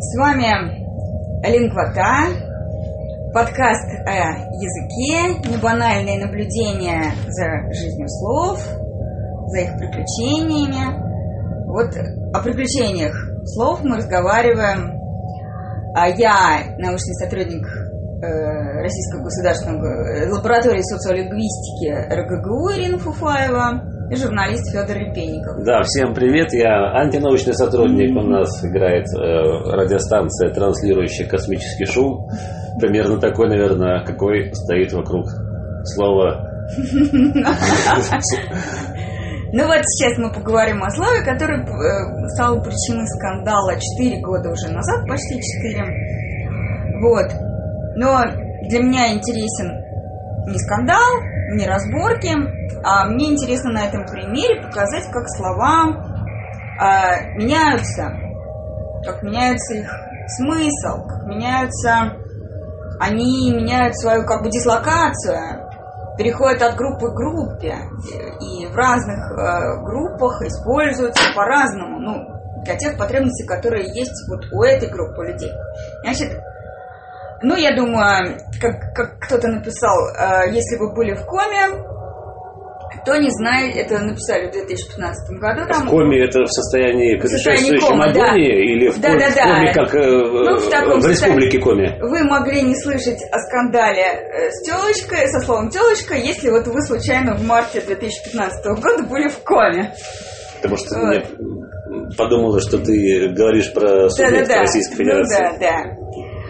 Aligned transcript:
С 0.00 0.16
вами 0.16 0.86
Лингвата, 1.44 2.28
подкаст 3.34 3.90
о 4.06 4.12
языке, 4.54 5.50
небанальные 5.50 6.24
наблюдения 6.24 7.12
за 7.26 7.72
жизнью 7.74 8.08
слов, 8.08 8.64
за 9.48 9.58
их 9.58 9.76
приключениями. 9.76 10.94
Вот 11.66 11.96
о 12.32 12.40
приключениях 12.44 13.12
слов 13.46 13.80
мы 13.82 13.96
разговариваем. 13.96 15.00
А 15.96 16.08
я 16.10 16.76
научный 16.78 17.14
сотрудник 17.14 17.66
э, 17.66 18.80
Российской 18.80 19.20
государственной 19.20 20.30
лаборатории 20.30 20.82
социолингвистики 20.82 21.90
РГГУ 21.90 22.70
Ирина 22.70 22.98
Фуфаева 22.98 23.97
и 24.10 24.16
журналист 24.16 24.72
Федор 24.72 24.96
Репейников. 24.96 25.64
Да, 25.64 25.82
всем 25.82 26.14
привет. 26.14 26.52
Я 26.52 26.92
антинаучный 26.94 27.54
сотрудник. 27.54 28.16
У 28.16 28.22
нас 28.22 28.64
играет 28.64 29.04
э, 29.14 29.18
радиостанция, 29.76 30.50
транслирующая 30.50 31.28
космический 31.28 31.84
шум. 31.84 32.28
Примерно 32.80 33.20
такой, 33.20 33.48
наверное, 33.48 34.04
какой 34.04 34.50
стоит 34.54 34.92
вокруг 34.92 35.26
слова. 35.84 36.44
Ну 39.50 39.66
вот 39.66 39.80
сейчас 39.80 40.18
мы 40.18 40.30
поговорим 40.30 40.82
о 40.82 40.90
слове, 40.90 41.24
который 41.24 41.60
э, 41.60 42.28
стал 42.34 42.60
причиной 42.62 43.06
скандала 43.06 43.80
4 43.80 44.20
года 44.20 44.50
уже 44.50 44.68
назад, 44.68 45.08
почти 45.08 45.40
4. 45.40 45.84
Вот. 47.00 47.32
Но 47.96 48.24
для 48.68 48.80
меня 48.80 49.14
интересен 49.14 49.72
не 50.46 50.58
скандал, 50.58 51.00
не 51.54 51.66
разборки, 51.66 52.32
а 52.84 53.06
мне 53.06 53.32
интересно 53.32 53.72
на 53.72 53.86
этом 53.86 54.06
примере 54.06 54.62
показать, 54.62 55.10
как 55.10 55.28
слова 55.28 55.88
э, 56.80 57.34
меняются, 57.36 58.12
как 59.04 59.22
меняется 59.22 59.74
их 59.74 59.90
смысл, 60.36 61.06
как 61.06 61.26
меняются, 61.26 62.16
они 63.00 63.52
меняют 63.52 63.96
свою 63.98 64.26
как 64.26 64.42
бы 64.42 64.50
дислокацию, 64.50 65.68
переходят 66.18 66.62
от 66.62 66.76
группы 66.76 67.08
к 67.08 67.14
группе, 67.14 67.76
и 68.40 68.66
в 68.66 68.74
разных 68.74 69.32
э, 69.32 69.82
группах 69.84 70.42
используются 70.42 71.22
по-разному, 71.34 72.00
ну, 72.00 72.38
для 72.64 72.76
тех 72.76 72.98
потребностей, 72.98 73.46
которые 73.46 73.84
есть 73.94 74.28
вот 74.28 74.44
у 74.52 74.62
этой 74.62 74.90
группы 74.90 75.24
людей. 75.24 75.52
Значит, 76.02 76.42
ну, 77.42 77.56
я 77.56 77.74
думаю, 77.76 78.38
как, 78.60 78.94
как 78.94 79.20
кто-то 79.20 79.48
написал, 79.48 79.96
э, 80.08 80.50
если 80.50 80.76
вы 80.76 80.92
были 80.94 81.14
в 81.14 81.24
коме, 81.24 81.84
кто 83.02 83.16
не 83.16 83.30
знает, 83.30 83.76
это 83.76 84.00
написали 84.00 84.48
в 84.48 84.52
2015 84.52 85.38
году. 85.38 85.66
Там, 85.68 85.86
в 85.86 85.90
коме 85.90 86.24
это 86.24 86.42
в 86.42 86.48
состоянии 86.48 87.16
предшествующем 87.18 88.00
агонии 88.00 88.52
да. 88.52 88.72
или 88.72 88.88
в, 88.88 89.00
да, 89.00 89.14
да, 89.14 89.30
в 89.30 89.34
коме, 89.34 89.72
как 89.72 89.94
э, 89.94 90.08
ну, 90.08 90.56
в, 90.56 90.70
таком 90.70 91.00
в 91.00 91.06
республике 91.06 91.58
коме? 91.58 91.98
Вы 92.00 92.24
могли 92.24 92.62
не 92.62 92.74
слышать 92.76 93.18
о 93.30 93.38
скандале 93.38 94.02
э, 94.02 94.50
с 94.50 94.62
телочкой, 94.62 95.28
со 95.28 95.40
словом 95.40 95.70
телочка, 95.70 96.14
если 96.14 96.50
вот 96.50 96.66
вы 96.66 96.82
случайно 96.82 97.36
в 97.36 97.44
марте 97.44 97.80
2015 97.80 98.64
года 98.82 99.02
были 99.04 99.28
в 99.28 99.38
коме. 99.44 99.94
Потому 100.56 100.76
что 100.76 100.98
вот. 100.98 101.06
мне 101.06 101.24
подумала, 102.16 102.60
что 102.60 102.78
ты 102.78 103.28
говоришь 103.28 103.72
про 103.72 104.08
субъект 104.10 104.34
да, 104.34 104.40
да, 104.40 104.54
да. 104.54 104.60
Российской 104.60 104.96
Федерации. 104.96 105.44
Ну, 105.44 105.50
да, 105.50 105.58
да. 105.58 106.07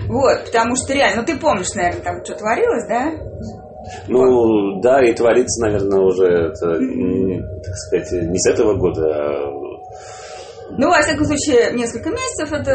Вот, 0.08 0.46
потому 0.46 0.74
что 0.76 0.94
реально, 0.94 1.20
ну 1.20 1.26
ты 1.26 1.38
помнишь, 1.38 1.74
наверное, 1.74 2.02
там 2.02 2.24
что 2.24 2.34
творилось, 2.34 2.86
да? 2.88 3.12
Ну, 4.08 4.80
да, 4.80 5.02
и 5.02 5.14
творится, 5.14 5.64
наверное, 5.64 6.00
уже, 6.00 6.24
это, 6.24 6.78
так 7.62 7.74
сказать, 7.76 8.28
не 8.28 8.38
с 8.38 8.50
этого 8.50 8.74
года, 8.74 9.02
а... 9.06 9.58
Ну, 10.76 10.88
во 10.90 11.00
всяком 11.00 11.24
случае, 11.24 11.72
несколько 11.72 12.10
месяцев 12.10 12.52
это, 12.52 12.74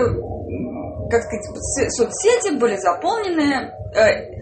как 1.10 1.22
сказать, 1.22 1.94
соцсети 1.94 2.58
были 2.58 2.76
заполнены 2.78 3.72
э, 3.96 4.34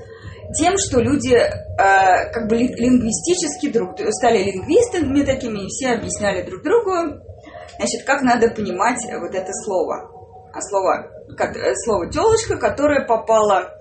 тем, 0.53 0.75
что 0.77 1.01
люди 1.01 1.35
э, 1.35 1.51
как 1.77 2.47
бы 2.47 2.55
лингвистически 2.55 3.71
друг 3.71 3.99
стали 4.11 4.43
лингвистами 4.43 5.23
такими, 5.23 5.65
и 5.65 5.67
все 5.67 5.93
объясняли 5.93 6.43
друг 6.43 6.63
другу, 6.63 7.19
значит, 7.77 8.05
как 8.05 8.21
надо 8.21 8.49
понимать 8.49 8.99
вот 9.19 9.35
это 9.35 9.51
слово. 9.65 10.09
А 10.53 10.61
слово 10.61 11.11
э, 11.39 11.73
слово 11.85 12.09
телочка, 12.09 12.57
которое 12.57 13.05
попало 13.05 13.71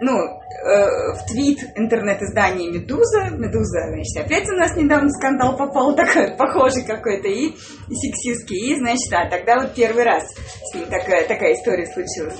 ну, 0.00 0.12
э, 0.16 1.12
в 1.14 1.26
твит 1.26 1.58
интернет-издания 1.74 2.70
«Медуза». 2.70 3.30
«Медуза», 3.30 3.88
значит, 3.88 4.26
опять 4.26 4.48
у 4.48 4.52
нас 4.52 4.76
недавно 4.76 5.10
скандал 5.10 5.56
попал 5.56 5.94
такой, 5.96 6.36
похожий 6.36 6.84
какой-то, 6.84 7.28
и, 7.28 7.48
и 7.48 7.94
сексистский. 7.94 8.72
И, 8.72 8.76
значит, 8.76 9.12
а 9.12 9.28
тогда 9.28 9.56
вот 9.60 9.74
первый 9.74 10.04
раз 10.04 10.24
с 10.24 10.74
ним 10.74 10.86
такая, 10.86 11.26
такая 11.26 11.54
история 11.54 11.86
случилась, 11.86 12.38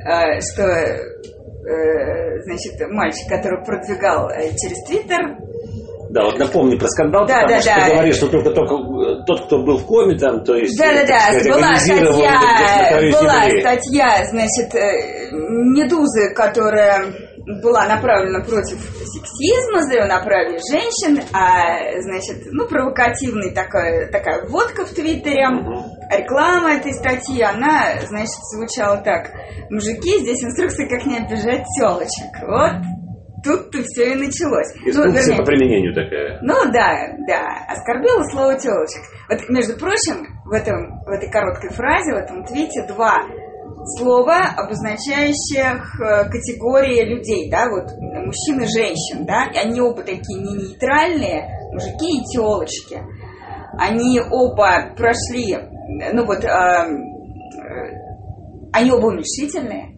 э, 0.00 0.40
что, 0.40 0.62
э, 0.62 2.40
значит, 2.44 2.80
мальчик, 2.90 3.28
который 3.28 3.62
продвигал 3.64 4.30
э, 4.30 4.50
через 4.56 4.82
твиттер, 4.86 5.36
да, 6.12 6.24
вот 6.24 6.38
напомни 6.38 6.76
про 6.76 6.88
скандал, 6.88 7.26
да, 7.26 7.42
потому 7.42 7.54
да, 7.54 7.60
что 7.60 7.74
да. 7.74 7.84
ты 7.86 7.92
говоришь, 7.92 8.16
что 8.16 8.28
только, 8.28 8.50
только 8.50 9.24
тот, 9.26 9.46
кто 9.46 9.62
был 9.62 9.78
в 9.78 9.86
коме, 9.86 10.18
там, 10.18 10.44
то 10.44 10.54
есть... 10.54 10.78
Да, 10.78 10.92
да, 10.92 11.06
да, 11.06 11.20
сказать, 11.20 11.48
была 11.48 11.76
статья, 11.76 13.12
была 13.12 13.44
земли. 13.48 13.60
статья, 13.60 14.24
значит, 14.28 14.74
э, 14.74 15.30
Медузы, 15.32 16.34
которая 16.34 17.14
была 17.62 17.86
направлена 17.86 18.40
против 18.44 18.78
сексизма, 19.06 19.82
за 19.82 20.06
направили 20.06 20.58
женщин, 20.70 21.22
а, 21.32 22.00
значит, 22.02 22.46
ну, 22.52 22.66
провокативный 22.66 23.50
такая, 23.50 24.10
такая 24.10 24.46
вводка 24.46 24.84
в 24.84 24.90
Твиттере, 24.90 25.48
реклама 26.10 26.74
этой 26.74 26.92
статьи, 26.92 27.40
она, 27.40 27.94
значит, 28.06 28.36
звучала 28.54 28.98
так. 28.98 29.30
Мужики, 29.70 30.18
здесь 30.18 30.44
инструкция, 30.44 30.86
как 30.88 31.06
не 31.06 31.16
обижать 31.16 31.64
телочек. 31.78 32.36
Вот 32.42 32.91
тут-то 33.42 33.82
все 33.82 34.12
и 34.12 34.14
началось. 34.14 34.70
Инструкция 34.84 35.36
ну, 35.36 35.38
по 35.38 35.44
применению 35.44 35.94
такая. 35.94 36.38
Ну 36.42 36.54
да, 36.72 37.16
да. 37.26 37.42
Оскорбило 37.68 38.22
слово 38.30 38.58
телочек. 38.58 39.02
Вот, 39.28 39.40
между 39.48 39.78
прочим, 39.78 40.26
в, 40.44 40.52
этом, 40.52 41.00
в 41.04 41.10
этой 41.10 41.30
короткой 41.30 41.70
фразе, 41.70 42.14
в 42.14 42.18
этом 42.18 42.44
твите 42.44 42.86
два 42.86 43.18
слова, 43.96 44.54
обозначающих 44.56 46.00
э, 46.00 46.30
категории 46.30 47.04
людей, 47.04 47.50
да, 47.50 47.68
вот 47.68 47.90
мужчин 47.98 48.60
и 48.60 48.66
женщин, 48.66 49.26
да, 49.26 49.46
и 49.52 49.58
они 49.58 49.80
оба 49.80 50.02
такие 50.02 50.40
не 50.40 50.54
нейтральные, 50.54 51.48
мужики 51.72 52.18
и 52.18 52.24
телочки. 52.32 53.02
Они 53.78 54.20
оба 54.20 54.94
прошли, 54.96 55.56
ну 56.12 56.24
вот, 56.26 56.44
э, 56.44 56.48
э, 56.48 56.92
они 58.72 58.92
оба 58.92 59.06
уменьшительные, 59.06 59.91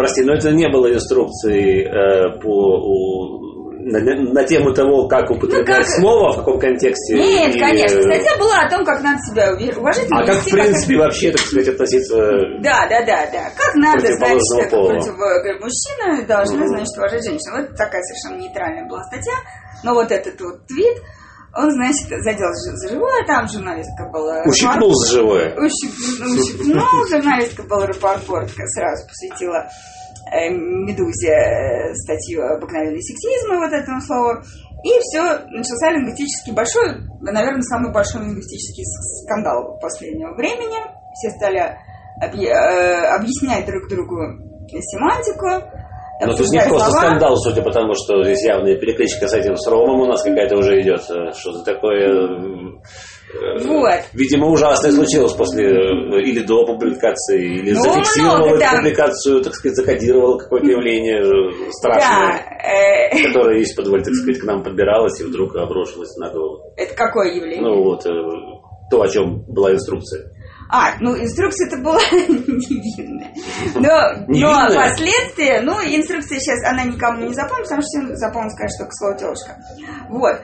Прости, 0.00 0.22
но 0.22 0.32
это 0.34 0.50
не 0.50 0.68
было 0.70 0.90
инструкции 0.90 1.84
э, 1.84 2.40
по 2.40 2.48
у, 2.48 3.40
на, 3.84 4.00
на 4.00 4.44
тему 4.44 4.72
того, 4.72 5.08
как 5.08 5.30
употреблять 5.30 5.66
ну, 5.68 5.74
как... 5.74 5.86
слово, 5.86 6.32
в 6.32 6.36
каком 6.36 6.58
контексте. 6.58 7.14
Нет, 7.16 7.54
и, 7.54 7.58
конечно. 7.58 8.02
Статья 8.02 8.38
была 8.38 8.60
о 8.60 8.70
том, 8.70 8.84
как 8.84 9.02
надо 9.02 9.18
себя 9.20 9.52
уважительно 9.52 10.20
А 10.20 10.24
как, 10.24 10.36
в 10.36 10.50
принципе, 10.50 10.94
как... 10.94 11.04
вообще, 11.04 11.32
так 11.32 11.40
сказать, 11.40 11.68
относиться 11.68 12.16
Да, 12.62 12.88
да, 12.88 13.04
да, 13.04 13.28
да. 13.30 13.50
Как 13.56 13.74
надо, 13.74 14.00
значит, 14.00 14.70
пола. 14.70 14.88
против 14.88 15.12
мужчины 15.60 16.26
должны, 16.26 16.62
mm 16.62 16.68
значит, 16.68 16.96
уважать 16.96 17.24
женщину. 17.24 17.56
Вот 17.58 17.76
такая 17.76 18.02
совершенно 18.02 18.40
нейтральная 18.40 18.88
была 18.88 19.02
статья. 19.04 19.34
Но 19.84 19.92
вот 19.92 20.10
этот 20.10 20.40
вот 20.40 20.66
твит, 20.66 20.96
он, 21.54 21.70
значит, 21.72 22.06
задел 22.22 22.48
за 22.52 22.88
живое, 22.88 23.26
там 23.26 23.48
журналистка 23.48 24.08
была... 24.12 24.42
Ущипнул 24.44 24.94
за 24.94 25.14
живое. 25.14 25.56
Ущипнул, 25.58 26.32
ущипнул 26.38 27.06
журналистка 27.08 27.62
была 27.64 27.86
рапорт, 27.86 28.50
сразу 28.50 29.06
посвятила 29.08 29.66
э, 30.32 30.48
Медузе 30.50 31.94
статью 31.94 32.46
обыкновенный 32.46 33.02
сексизм, 33.02 33.58
вот 33.58 33.72
этому 33.72 34.00
слову. 34.00 34.38
И 34.84 34.90
все, 35.00 35.44
начался 35.50 35.90
лингвистический 35.90 36.52
большой, 36.52 37.02
наверное, 37.20 37.62
самый 37.62 37.92
большой 37.92 38.22
лингвистический 38.22 38.84
скандал 39.24 39.78
последнего 39.80 40.34
времени. 40.34 40.78
Все 41.14 41.30
стали 41.36 41.76
э, 42.22 43.06
объяснять 43.10 43.66
друг 43.66 43.88
другу 43.88 44.38
семантику. 44.70 45.79
Ну, 46.20 46.36
тут 46.36 46.50
не 46.50 46.60
просто 46.60 46.90
слова. 46.90 47.06
скандал, 47.06 47.36
судя 47.36 47.62
по 47.62 47.70
тому, 47.70 47.94
что 47.94 48.22
здесь 48.22 48.44
явная 48.44 48.76
перекличка 48.78 49.26
с 49.26 49.34
этим 49.34 49.56
с 49.56 49.66
Ромом 49.66 50.00
у 50.02 50.06
нас 50.06 50.22
какая-то 50.22 50.56
уже 50.56 50.80
идет. 50.80 51.02
Что 51.02 51.52
за 51.52 51.64
такое... 51.64 52.08
Вот. 53.64 54.00
Видимо, 54.12 54.48
ужасное 54.48 54.90
случилось 54.90 55.32
после 55.34 55.66
или 55.66 56.42
до 56.42 56.66
публикации, 56.66 57.60
или 57.60 57.72
ну, 57.72 57.80
зафиксировал 57.80 58.56
эту 58.56 58.76
публикацию, 58.76 59.42
так 59.42 59.54
сказать, 59.54 59.76
закодировал 59.76 60.36
какое-то 60.36 60.66
явление 60.66 61.22
страшное, 61.70 62.42
да. 63.12 63.28
которое 63.28 63.60
из 63.60 63.72
подволь, 63.74 64.02
так 64.02 64.14
сказать, 64.14 64.40
к 64.40 64.44
нам 64.44 64.64
подбиралось 64.64 65.20
и 65.20 65.24
вдруг 65.24 65.54
обрушилось 65.56 66.16
на 66.16 66.30
голову. 66.30 66.74
Это 66.76 66.94
какое 66.94 67.34
явление? 67.34 67.62
Ну 67.62 67.84
вот, 67.84 68.02
то, 68.02 69.00
о 69.00 69.08
чем 69.08 69.44
была 69.46 69.72
инструкция. 69.72 70.32
А, 70.72 70.94
ну 71.00 71.16
инструкция 71.16 71.66
это 71.66 71.78
была 71.78 71.98
невинная. 72.12 73.34
Но, 73.74 74.24
но 74.28 74.74
последствия, 74.74 75.62
ну 75.62 75.80
инструкция 75.80 76.38
сейчас, 76.38 76.62
она 76.64 76.84
никому 76.84 77.26
не 77.26 77.34
запомнит, 77.34 77.64
потому 77.64 77.82
что 77.82 77.90
все 77.90 78.16
запомнят, 78.16 78.52
скажут, 78.52 78.78
только 78.78 78.92
слово 78.94 79.18
телочка. 79.18 79.56
Вот. 80.08 80.40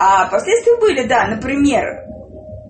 А 0.00 0.28
последствия 0.28 0.76
были, 0.80 1.06
да, 1.06 1.28
например, 1.28 1.84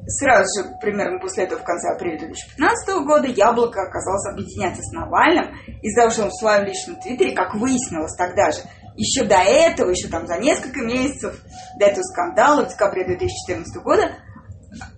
сразу 0.07 0.63
же, 0.63 0.69
примерно 0.81 1.19
после 1.19 1.45
этого, 1.45 1.61
в 1.61 1.65
конце 1.65 1.89
апреля 1.95 2.19
2015 2.19 2.97
года, 3.05 3.27
Яблоко 3.27 3.83
оказалось 3.83 4.27
объединяться 4.31 4.83
с 4.83 4.93
Навальным 4.93 5.55
из-за 5.83 6.03
того, 6.03 6.11
что 6.11 6.23
он 6.25 6.31
в 6.31 6.41
своем 6.41 6.65
личном 6.65 6.97
твиттере, 7.01 7.35
как 7.35 7.55
выяснилось 7.55 8.17
тогда 8.17 8.51
же, 8.51 8.61
еще 8.97 9.25
до 9.25 9.37
этого, 9.37 9.91
еще 9.91 10.09
там 10.09 10.27
за 10.27 10.39
несколько 10.39 10.81
месяцев 10.81 11.41
до 11.79 11.87
этого 11.87 12.03
скандала, 12.03 12.65
в 12.65 12.69
декабре 12.69 13.07
2014 13.07 13.83
года, 13.83 14.11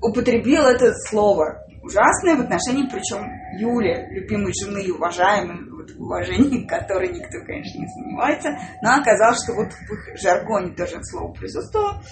употребил 0.00 0.62
это 0.62 0.92
слово 1.08 1.64
ужасное 1.90 2.36
в 2.36 2.40
отношении, 2.40 2.88
причем 2.88 3.26
Юли, 3.58 4.06
любимой 4.10 4.52
жены 4.54 4.82
и 4.82 4.90
уважаемой, 4.90 5.58
вот 5.70 5.90
в 5.90 6.02
уважении 6.02 6.66
которой 6.66 7.08
никто, 7.08 7.38
конечно, 7.44 7.80
не 7.80 7.88
сомневается, 7.88 8.50
но 8.82 8.94
оказалось, 8.94 9.42
что 9.44 9.54
вот 9.54 9.72
в 9.72 9.92
их 9.92 10.20
жаргоне 10.20 10.74
тоже 10.74 11.02
слово 11.02 11.32
присутствовало. 11.32 12.02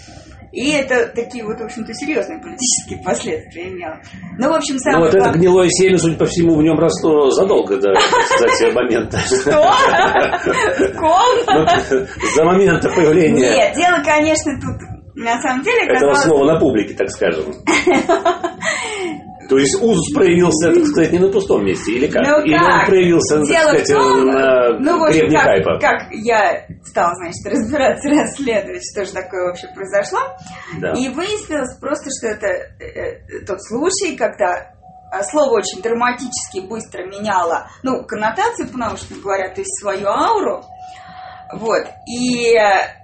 И 0.50 0.70
это 0.72 1.08
такие 1.08 1.44
вот, 1.44 1.60
в 1.60 1.64
общем-то, 1.64 1.92
серьезные 1.94 2.40
политические 2.40 3.02
последствия 3.04 3.68
имело. 3.68 4.00
Ну, 4.38 4.48
в 4.48 4.54
общем, 4.54 4.78
самое... 4.78 5.04
Ну, 5.04 5.06
вот 5.06 5.14
это 5.14 5.38
гнилое 5.38 5.68
семя, 5.68 5.98
судя 5.98 6.16
по 6.16 6.24
всему, 6.24 6.56
в 6.56 6.62
нем 6.62 6.78
росло 6.78 7.30
задолго 7.30 7.76
до, 7.76 7.92
кстати, 7.94 8.72
момента. 8.72 9.18
Что? 9.18 9.72
Ком? 10.98 11.28
Ну, 11.48 12.06
за 12.34 12.44
момента 12.44 12.88
появления... 12.90 13.50
Нет, 13.50 13.74
дело, 13.76 14.02
конечно, 14.04 14.52
тут 14.60 14.76
на 15.18 15.40
самом 15.40 15.62
деле... 15.62 15.86
Этого 15.86 16.14
слова 16.14 16.52
на 16.52 16.60
публике, 16.60 16.94
так 16.94 17.10
скажем. 17.10 17.46
То 19.48 19.56
есть 19.56 19.80
УЗУС 19.82 20.12
проявился, 20.14 20.72
так 20.74 20.84
сказать, 20.86 21.12
не 21.12 21.18
на 21.18 21.28
пустом 21.30 21.64
месте, 21.64 21.92
или 21.92 22.06
как? 22.06 22.26
Ну, 22.26 22.40
или 22.42 22.58
как? 22.58 22.80
он 22.80 22.86
проявился, 22.86 23.38
Дело 23.46 23.72
так 23.72 23.86
сказать, 23.86 23.88
том, 23.88 24.24
на 24.26 24.78
ну, 24.78 24.98
вот 24.98 25.10
гребне 25.10 25.36
как, 25.36 25.44
хайпа? 25.44 25.78
как 25.80 26.12
я 26.12 26.66
стала, 26.84 27.14
значит, 27.14 27.46
разбираться, 27.46 28.08
расследовать, 28.10 28.82
что 28.92 29.04
же 29.06 29.12
такое 29.12 29.46
вообще 29.46 29.68
произошло. 29.74 30.20
Да. 30.80 30.92
И 30.92 31.08
выяснилось 31.08 31.78
просто, 31.80 32.10
что 32.10 32.28
это 32.28 32.46
э, 32.46 32.84
э, 32.84 33.44
тот 33.46 33.62
случай, 33.62 34.16
когда 34.16 34.74
а, 35.10 35.22
слово 35.22 35.58
очень 35.58 35.80
драматически 35.80 36.66
быстро 36.66 37.06
меняло, 37.06 37.68
ну, 37.82 38.04
коннотацию, 38.04 38.68
по-научному 38.68 39.22
говоря, 39.22 39.48
то 39.54 39.60
есть 39.62 39.80
свою 39.80 40.08
ауру. 40.08 40.62
Вот. 41.54 41.86
И 42.06 42.54
э, 42.54 42.97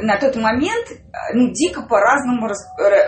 на 0.00 0.18
тот 0.18 0.36
момент 0.36 0.86
ну, 1.34 1.52
дико 1.52 1.82
по-разному 1.82 2.48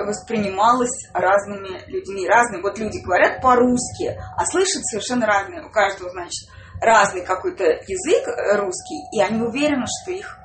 воспринималось 0.07 1.09
разными 1.13 1.81
людьми. 1.89 2.29
Разные, 2.29 2.63
вот 2.63 2.79
люди 2.79 2.99
говорят 2.99 3.41
по-русски, 3.41 4.17
а 4.37 4.45
слышат 4.47 4.85
совершенно 4.87 5.27
разные. 5.27 5.65
У 5.65 5.71
каждого, 5.71 6.11
значит, 6.11 6.49
разный 6.81 7.23
какой-то 7.23 7.65
язык 7.65 8.27
русский, 8.59 9.01
и 9.13 9.21
они 9.21 9.41
уверены, 9.43 9.87
что 10.03 10.13
их 10.13 10.39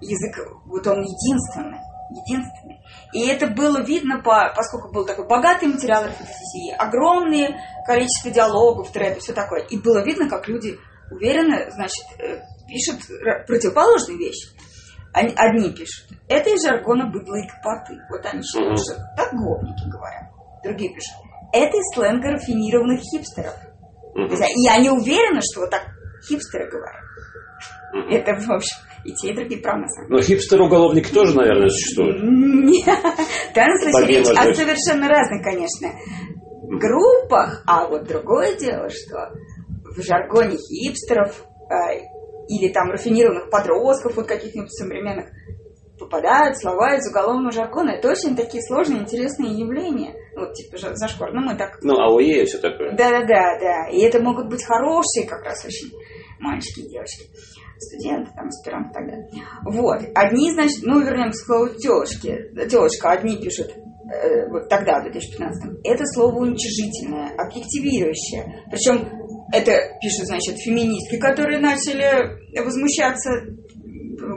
язык, 0.00 0.46
вот 0.66 0.86
он 0.86 1.00
единственный. 1.00 1.80
Единственный. 2.10 2.80
И 3.12 3.26
это 3.26 3.48
было 3.48 3.82
видно, 3.82 4.22
по, 4.22 4.52
поскольку 4.54 4.92
был 4.92 5.04
такой 5.04 5.26
богатый 5.26 5.66
материал 5.66 6.04
рефлексии, 6.04 6.72
огромное 6.78 7.60
количество 7.84 8.30
диалогов, 8.30 8.92
треды, 8.92 9.18
все 9.20 9.32
такое. 9.32 9.62
И 9.62 9.78
было 9.78 10.04
видно, 10.04 10.28
как 10.28 10.46
люди 10.46 10.78
уверенно, 11.10 11.68
значит, 11.70 12.04
э, 12.18 12.42
пишут 12.68 13.00
противоположные 13.46 14.18
вещи. 14.18 14.48
Они, 15.16 15.32
одни 15.34 15.70
пишут, 15.70 16.12
это 16.28 16.50
из 16.50 16.62
жаргона 16.62 17.06
быдло 17.10 17.36
и 17.36 17.48
копоты. 17.48 17.98
Вот 18.10 18.20
они 18.26 18.42
что 18.42 18.60
так 19.16 19.32
гопники 19.32 19.88
говорят. 19.88 20.24
Другие 20.62 20.92
пишут, 20.92 21.14
это 21.54 21.74
из 21.74 21.94
сленга 21.94 22.32
рафинированных 22.32 23.00
хипстеров. 23.00 23.54
И 24.14 24.68
они 24.68 24.90
уверены, 24.90 25.40
что 25.40 25.60
вот 25.60 25.70
так 25.70 25.86
хипстеры 26.28 26.70
говорят. 26.70 27.02
Это, 28.10 28.34
в 28.34 28.50
общем, 28.50 28.76
и 29.06 29.12
те, 29.14 29.30
и 29.30 29.34
другие 29.34 29.62
промыслы. 29.62 30.04
Но 30.10 30.20
хипстер-уголовники 30.20 31.10
тоже, 31.14 31.34
наверное, 31.34 31.70
существуют. 31.70 32.22
Нет. 32.22 32.84
В 32.84 33.54
данном 33.54 33.78
случае 33.78 34.18
речь 34.18 34.28
о 34.28 34.54
совершенно 34.54 35.08
разных, 35.08 35.42
конечно, 35.42 35.88
группах. 36.68 37.62
А 37.66 37.86
вот 37.86 38.06
другое 38.06 38.54
дело, 38.58 38.90
что 38.90 39.30
в 39.96 40.02
жаргоне 40.02 40.58
хипстеров 40.58 41.42
а, 41.70 41.94
или 42.48 42.72
там 42.72 42.90
рафинированных 42.90 43.50
подростков, 43.50 44.16
вот 44.16 44.26
каких-нибудь 44.26 44.72
современных, 44.72 45.26
попадают 45.98 46.58
слова 46.58 46.96
из 46.96 47.08
уголовного 47.08 47.52
жаргона. 47.52 47.90
Это 47.90 48.10
очень 48.10 48.36
такие 48.36 48.62
сложные, 48.62 49.00
интересные 49.00 49.58
явления. 49.58 50.14
Вот, 50.36 50.52
типа, 50.54 50.76
зашквар. 50.94 51.32
Ну, 51.32 51.40
мы 51.40 51.56
так... 51.56 51.78
Ну, 51.82 51.98
АОЕ 51.98 52.42
и 52.42 52.46
все 52.46 52.58
такое. 52.58 52.90
Да-да-да, 52.96 53.58
да. 53.58 53.88
И 53.90 54.00
это 54.00 54.20
могут 54.20 54.48
быть 54.48 54.64
хорошие 54.64 55.26
как 55.26 55.42
раз 55.44 55.64
очень 55.64 55.90
мальчики 56.38 56.80
и 56.80 56.90
девочки. 56.90 57.24
Студенты, 57.78 58.30
там, 58.34 58.48
аспиранты 58.48 58.90
и 58.90 58.94
так 58.94 59.06
далее. 59.06 59.28
Вот. 59.64 59.98
Одни, 60.14 60.52
значит, 60.52 60.78
ну, 60.82 61.00
вернемся 61.00 61.42
к 61.42 61.46
слову 61.46 61.68
телочки. 61.74 62.38
Телочка, 62.70 63.10
одни 63.10 63.36
пишут, 63.36 63.68
э, 63.68 64.48
вот 64.50 64.68
тогда, 64.68 65.00
в 65.00 65.10
2015 65.10 65.80
это 65.84 66.04
слово 66.06 66.40
уничижительное, 66.40 67.34
объективирующее. 67.36 68.64
Причем 68.70 69.25
это 69.52 69.72
пишут, 70.00 70.26
значит, 70.26 70.58
феминистки, 70.58 71.18
которые 71.18 71.58
начали 71.58 72.62
возмущаться, 72.62 73.30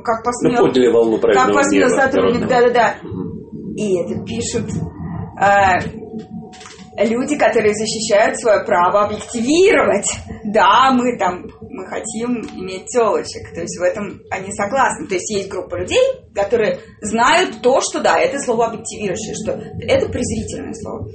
как 0.03 0.23
посмел, 0.23 0.61
ну, 0.61 0.67
подняли 0.67 0.91
волну 0.91 1.19
как 1.19 1.53
посмел 1.53 1.89
сотрудник, 1.89 2.47
да-да-да. 2.47 2.95
И 3.75 3.97
это 3.97 4.23
пишут 4.23 4.69
э, 5.39 7.05
люди, 7.05 7.37
которые 7.37 7.73
защищают 7.73 8.39
свое 8.39 8.63
право 8.65 9.05
объективировать. 9.05 10.07
Да, 10.43 10.91
мы 10.91 11.17
там, 11.17 11.45
мы 11.61 11.87
хотим 11.87 12.41
иметь 12.59 12.87
телочек. 12.87 13.53
То 13.53 13.61
есть 13.61 13.79
в 13.79 13.83
этом 13.83 14.21
они 14.29 14.51
согласны. 14.51 15.07
То 15.07 15.15
есть 15.15 15.29
есть 15.31 15.49
группа 15.49 15.77
людей, 15.77 16.01
которые 16.35 16.79
знают 17.01 17.61
то, 17.61 17.79
что 17.81 18.01
да, 18.01 18.19
это 18.19 18.37
слово 18.39 18.67
объективирующее, 18.67 19.33
что 19.33 19.53
это 19.53 20.09
презрительное 20.09 20.73
слово. 20.73 21.07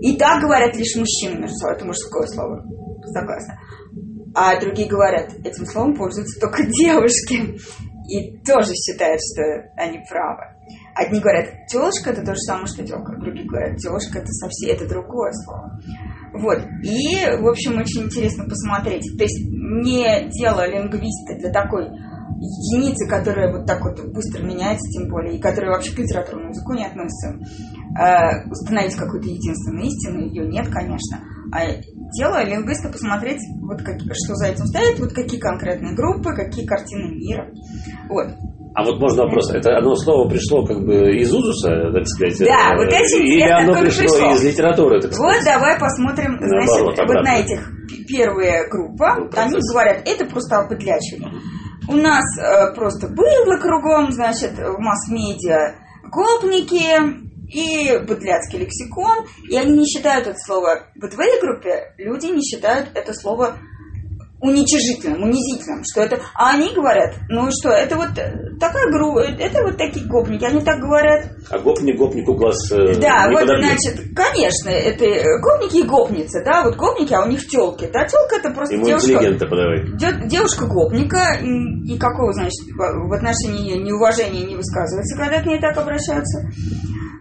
И 0.00 0.16
так 0.16 0.42
говорят 0.42 0.74
лишь 0.76 0.96
мужчины 0.96 1.40
между 1.40 1.56
собой, 1.56 1.76
это 1.76 1.86
мужское 1.86 2.26
слово 2.26 2.64
согласна. 3.12 3.58
А 4.34 4.58
другие 4.60 4.88
говорят, 4.88 5.32
этим 5.44 5.66
словом 5.66 5.94
пользуются 5.94 6.40
только 6.40 6.64
девушки. 6.66 7.58
И 8.06 8.36
тоже 8.44 8.74
считают, 8.74 9.18
что 9.22 9.42
они 9.76 9.98
правы. 10.10 10.42
Одни 10.94 11.20
говорят, 11.20 11.66
телочка 11.68 12.10
это 12.10 12.22
то 12.22 12.34
же 12.34 12.40
самое, 12.40 12.66
что 12.66 12.84
телка. 12.86 13.16
Другие 13.16 13.46
говорят, 13.46 13.78
телочка 13.78 14.18
это 14.18 14.28
совсем 14.28 14.76
это 14.76 14.86
другое 14.86 15.32
слово. 15.32 15.80
Вот. 16.34 16.58
И, 16.82 17.16
в 17.40 17.48
общем, 17.48 17.78
очень 17.78 18.02
интересно 18.02 18.44
посмотреть. 18.44 19.04
То 19.16 19.24
есть 19.24 19.40
не 19.48 20.28
дело 20.30 20.68
лингвиста 20.68 21.34
для 21.38 21.50
такой 21.50 21.88
единицы, 22.44 23.08
которая 23.08 23.52
вот 23.52 23.66
так 23.66 23.82
вот 23.82 24.00
быстро 24.12 24.42
меняется, 24.42 24.90
тем 24.90 25.08
более, 25.08 25.36
и 25.36 25.40
которая 25.40 25.72
вообще 25.72 25.94
к 25.94 25.98
литературному 25.98 26.50
языку 26.50 26.74
не 26.74 26.86
относится, 26.86 27.38
э, 27.98 28.50
установить 28.50 28.96
какую-то 28.96 29.28
единственную 29.28 29.86
истину, 29.86 30.26
ее 30.26 30.46
нет, 30.46 30.68
конечно. 30.68 31.20
А 31.54 31.70
дело 32.18 32.42
лингвиста 32.42 32.90
посмотреть, 32.90 33.38
вот 33.62 33.78
как, 33.78 33.94
что 34.00 34.34
за 34.34 34.48
этим 34.48 34.66
стоит, 34.66 34.98
вот 34.98 35.12
какие 35.12 35.38
конкретные 35.38 35.94
группы, 35.94 36.34
какие 36.34 36.66
картины 36.66 37.14
мира. 37.14 37.46
Вот. 38.10 38.26
А 38.74 38.82
вот 38.82 38.98
можно 38.98 39.22
вопрос, 39.22 39.54
это 39.54 39.76
одно 39.76 39.94
слово 39.94 40.28
пришло 40.28 40.66
как 40.66 40.84
бы 40.84 41.14
из 41.14 41.32
узуса, 41.32 41.92
так 41.94 42.08
сказать? 42.08 42.40
Да, 42.40 42.74
вот 42.74 42.88
очень 42.88 43.22
Или 43.22 43.48
оно 43.48 43.72
пришло, 43.80 44.02
пришло 44.02 44.32
из 44.32 44.42
литературы, 44.42 45.00
так 45.00 45.12
сказать? 45.12 45.36
Вот 45.36 45.44
давай 45.44 45.78
посмотрим, 45.78 46.38
Наоборот, 46.40 46.96
значит, 46.96 47.14
вот 47.14 47.24
на 47.24 47.38
этих 47.38 47.72
первые 48.08 48.68
группы, 48.68 49.04
ну, 49.16 49.30
они 49.40 49.54
говорят, 49.70 50.02
это 50.04 50.26
просто 50.26 50.58
опытлячивание. 50.58 51.40
У 51.86 51.94
нас 51.94 52.24
э, 52.42 52.74
просто 52.74 53.06
было 53.06 53.56
кругом, 53.60 54.10
значит, 54.10 54.58
в 54.58 54.80
масс-медиа 54.80 55.76
гопники, 56.10 57.23
и 57.48 57.98
быдляцкий 58.06 58.58
лексикон, 58.58 59.26
и 59.48 59.56
они 59.56 59.78
не 59.78 59.86
считают 59.86 60.26
это 60.26 60.38
слово, 60.38 60.88
вот 61.00 61.12
в 61.12 61.20
этой 61.20 61.40
группе 61.40 61.94
люди 61.98 62.26
не 62.26 62.42
считают 62.42 62.88
это 62.94 63.12
слово 63.14 63.56
уничижительным, 64.44 65.22
унизительным, 65.22 65.82
что 65.84 66.02
это, 66.02 66.20
а 66.34 66.50
они 66.50 66.68
говорят, 66.74 67.14
ну 67.30 67.48
что, 67.50 67.70
это 67.70 67.96
вот 67.96 68.10
такая 68.60 68.92
группа, 68.92 69.20
это 69.20 69.62
вот 69.62 69.78
такие 69.78 70.06
гопники, 70.06 70.44
они 70.44 70.60
так 70.60 70.80
говорят. 70.80 71.30
А 71.48 71.58
гопник 71.58 71.96
гопнику 71.96 72.34
глаз 72.34 72.70
э, 72.72 72.94
Да, 73.00 73.28
вот, 73.32 73.46
значит, 73.46 74.14
конечно, 74.14 74.68
это 74.68 75.06
гопники 75.40 75.78
и 75.78 75.88
гопницы, 75.88 76.44
да, 76.44 76.62
вот 76.62 76.76
гопники, 76.76 77.14
а 77.14 77.24
у 77.24 77.28
них 77.28 77.46
телки, 77.46 77.88
да, 77.90 78.04
телка 78.04 78.36
это 78.36 78.50
просто 78.50 78.74
Ему 78.74 78.84
девушка. 78.84 79.12
интеллигента 79.12 79.46
подавай. 79.46 80.28
Девушка 80.28 80.66
гопника, 80.66 81.38
никакого, 81.40 82.34
значит, 82.34 82.68
в 82.76 83.12
отношении 83.14 83.70
ее 83.70 83.82
неуважения 83.82 84.44
не 84.44 84.56
высказывается, 84.56 85.16
когда 85.16 85.40
к 85.40 85.46
ней 85.46 85.58
так 85.58 85.76
обращаются. 85.78 86.50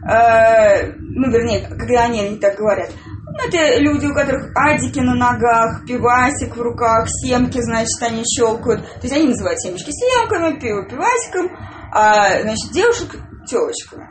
Э, 0.09 0.91
ну, 0.99 1.31
вернее, 1.31 1.67
когда 1.67 2.03
они, 2.05 2.21
они 2.21 2.37
так 2.37 2.57
говорят, 2.57 2.89
ну, 3.25 3.47
это 3.47 3.79
люди, 3.79 4.05
у 4.05 4.13
которых 4.13 4.51
адики 4.55 4.99
на 4.99 5.15
ногах, 5.15 5.85
пивасик 5.87 6.55
в 6.55 6.61
руках, 6.61 7.07
семки, 7.07 7.59
значит, 7.61 8.01
они 8.01 8.23
щелкают. 8.25 8.85
То 8.85 8.99
есть 9.03 9.15
они 9.15 9.27
называют 9.29 9.59
семечки 9.59 9.91
семками, 9.91 10.59
пиво 10.59 10.87
пивасиком, 10.87 11.49
а, 11.91 12.41
значит, 12.41 12.71
девушек 12.71 13.15
телочками. 13.47 14.07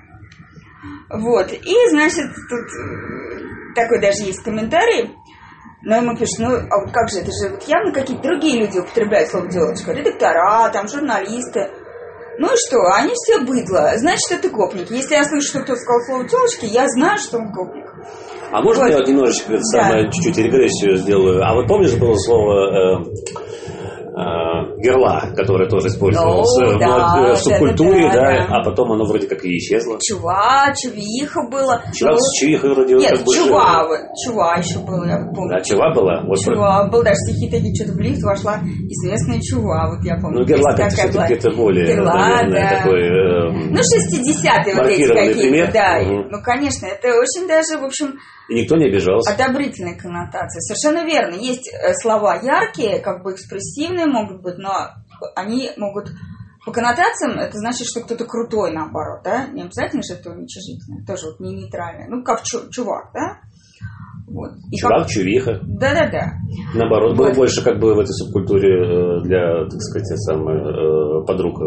Вот. 1.11 1.53
И, 1.53 1.77
значит, 1.91 2.33
тут 2.49 2.67
э, 2.81 3.75
такой 3.75 4.01
даже 4.01 4.23
есть 4.23 4.43
комментарий. 4.43 5.15
Но 5.83 5.97
ему 5.97 6.17
пишут, 6.17 6.39
ну, 6.39 6.55
а 6.55 6.81
вот 6.81 6.93
как 6.93 7.11
же, 7.11 7.19
это 7.19 7.31
же 7.33 7.55
вот 7.55 7.63
явно 7.65 7.93
какие-то 7.93 8.23
другие 8.23 8.61
люди 8.61 8.79
употребляют 8.79 9.31
слово 9.31 9.49
девочка. 9.49 9.93
Редактора, 9.93 10.71
там, 10.73 10.89
журналисты. 10.89 11.71
Ну 12.39 12.47
и 12.47 12.57
что, 12.57 12.79
они 12.95 13.13
все 13.15 13.41
быдло, 13.41 13.93
значит, 13.97 14.31
это 14.31 14.49
гопники. 14.49 14.93
Если 14.93 15.15
я 15.15 15.25
слышу, 15.25 15.49
что 15.49 15.61
кто-то 15.61 15.81
сказал 15.81 16.01
слово 16.07 16.29
телочки, 16.29 16.65
я 16.65 16.87
знаю, 16.89 17.19
что 17.19 17.39
он 17.39 17.53
гопник. 17.53 17.87
А 18.51 18.63
можно 18.63 18.85
вот. 18.85 18.91
я 18.91 18.97
вот 18.99 19.09
немножечко 19.09 19.53
да. 19.53 19.63
самое, 19.63 20.11
чуть-чуть 20.11 20.39
регрессию 20.39 20.97
сделаю? 20.97 21.43
А 21.43 21.55
вот 21.55 21.69
помнишь, 21.69 21.95
было 21.95 22.15
слово 22.17 22.53
э, 22.55 23.03
э, 23.03 23.82
герла, 24.13 25.33
которое 25.35 25.69
тоже 25.69 25.89
использовалось 25.89 26.49
ну, 26.61 26.79
да, 26.79 27.17
в, 27.17 27.35
в 27.35 27.39
субкультуре, 27.39 28.09
да, 28.09 28.13
да, 28.13 28.21
да, 28.21 28.47
да, 28.47 28.57
а 28.57 28.65
потом 28.65 28.93
оно 28.93 29.05
вроде 29.05 29.27
как 29.27 29.43
и 29.45 29.57
исчезло. 29.57 29.99
Чува, 30.03 30.73
чувиха 30.77 31.49
было. 31.51 31.81
Чува 31.95 32.19
с 32.19 32.39
чувихой 32.39 32.75
вроде 32.75 32.95
Нет, 32.95 33.11
как 33.11 33.27
чува, 33.27 33.87
вот, 33.89 34.01
чува 34.23 34.57
еще 34.57 34.81
было, 34.81 35.05
я 35.05 35.17
помню. 35.35 35.57
Да, 35.57 35.61
чува 35.63 35.95
была? 35.95 36.23
Вот 36.27 36.39
чува 36.41 36.89
был, 36.91 37.03
даже 37.03 37.17
стихи 37.17 37.51
такие, 37.51 37.75
что-то 37.75 37.97
в 37.97 38.01
лифт 38.01 38.23
вошла 38.23 38.61
известная 38.61 39.41
чува, 39.41 39.89
вот 39.89 40.05
я 40.05 40.17
помню. 40.21 40.41
Ну, 40.41 40.45
герла 40.45 40.75
как 40.77 40.93
все-таки 40.93 41.35
это 41.35 41.51
более, 41.53 41.87
герла, 41.87 42.13
наверное, 42.13 42.63
да. 42.63 42.77
такой... 42.77 43.01
Э, 43.01 43.53
ну, 43.71 43.81
60-е 43.81 44.75
вот 44.75 44.87
эти 44.87 45.09
какие-то, 45.09 45.73
да. 45.73 46.01
Угу. 46.03 46.29
Ну, 46.31 46.43
конечно, 46.43 46.87
это 46.87 47.09
очень 47.17 47.49
даже, 47.49 47.79
в 47.79 47.85
общем, 47.85 48.19
и 48.53 48.61
никто 48.61 48.77
не 48.77 48.87
обижался. 48.87 49.33
Одобрительные 49.33 49.97
коннотации. 49.97 50.61
Совершенно 50.61 51.07
верно. 51.07 51.35
Есть 51.35 51.73
э, 51.73 51.95
слова 51.95 52.37
яркие, 52.37 53.01
как 53.01 53.25
бы 53.25 53.33
экспрессивные 53.33 54.07
могут 54.07 54.43
быть, 54.43 54.59
но 54.59 54.73
они 55.35 55.71
могут 55.77 56.11
по 56.65 56.73
коннотациям 56.73 57.39
это 57.39 57.59
значит, 57.59 57.87
что 57.89 58.03
кто-то 58.03 58.25
крутой, 58.25 58.73
наоборот, 58.73 59.23
да? 59.25 59.49
Не 59.49 59.63
обязательно, 59.63 60.03
что 60.03 60.15
это 60.15 60.31
уничижительное, 60.31 61.05
тоже 61.05 61.27
вот 61.27 61.41
не 61.41 61.55
нейтральное. 61.57 62.09
Ну, 62.09 62.23
как 62.23 62.43
чу- 62.45 62.71
чувак, 62.71 63.11
да? 63.13 63.41
Вот. 64.29 64.53
И 64.71 64.77
чувак, 64.77 65.03
как... 65.03 65.09
чувиха. 65.09 65.59
Да-да-да. 65.63 66.39
Наоборот, 66.75 67.17
было 67.17 67.33
больше 67.33 67.65
как 67.65 67.81
бы 67.81 67.95
в 67.95 67.99
этой 67.99 68.13
субкультуре 68.13 68.69
э, 68.69 69.23
для, 69.25 69.65
так 69.65 69.81
сказать, 69.81 70.07
самых 70.21 70.55
э, 70.55 71.27
подруг 71.27 71.59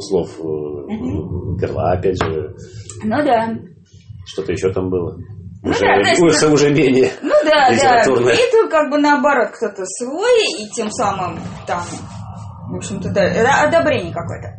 слов 0.00 0.30
угу. 0.40 1.58
перла, 1.58 1.92
опять 1.92 2.16
же. 2.22 2.56
Ну 3.04 3.22
да. 3.22 3.54
Что-то 4.24 4.52
еще 4.52 4.72
там 4.72 4.88
было. 4.88 5.18
Ну, 5.62 5.70
уже, 5.70 5.80
да, 5.80 6.14
значит, 6.14 6.52
уже 6.52 6.70
менее 6.70 7.12
Ну 7.22 7.34
да, 7.44 7.70
да. 7.70 8.32
И 8.32 8.50
тут 8.50 8.70
как 8.70 8.90
бы 8.90 8.98
наоборот 8.98 9.50
кто-то 9.52 9.84
свой, 9.86 10.42
и 10.58 10.68
тем 10.70 10.90
самым 10.90 11.38
там, 11.66 11.82
в 12.68 12.76
общем-то, 12.76 13.10
да, 13.10 13.62
одобрение 13.62 14.12
какое-то. 14.12 14.58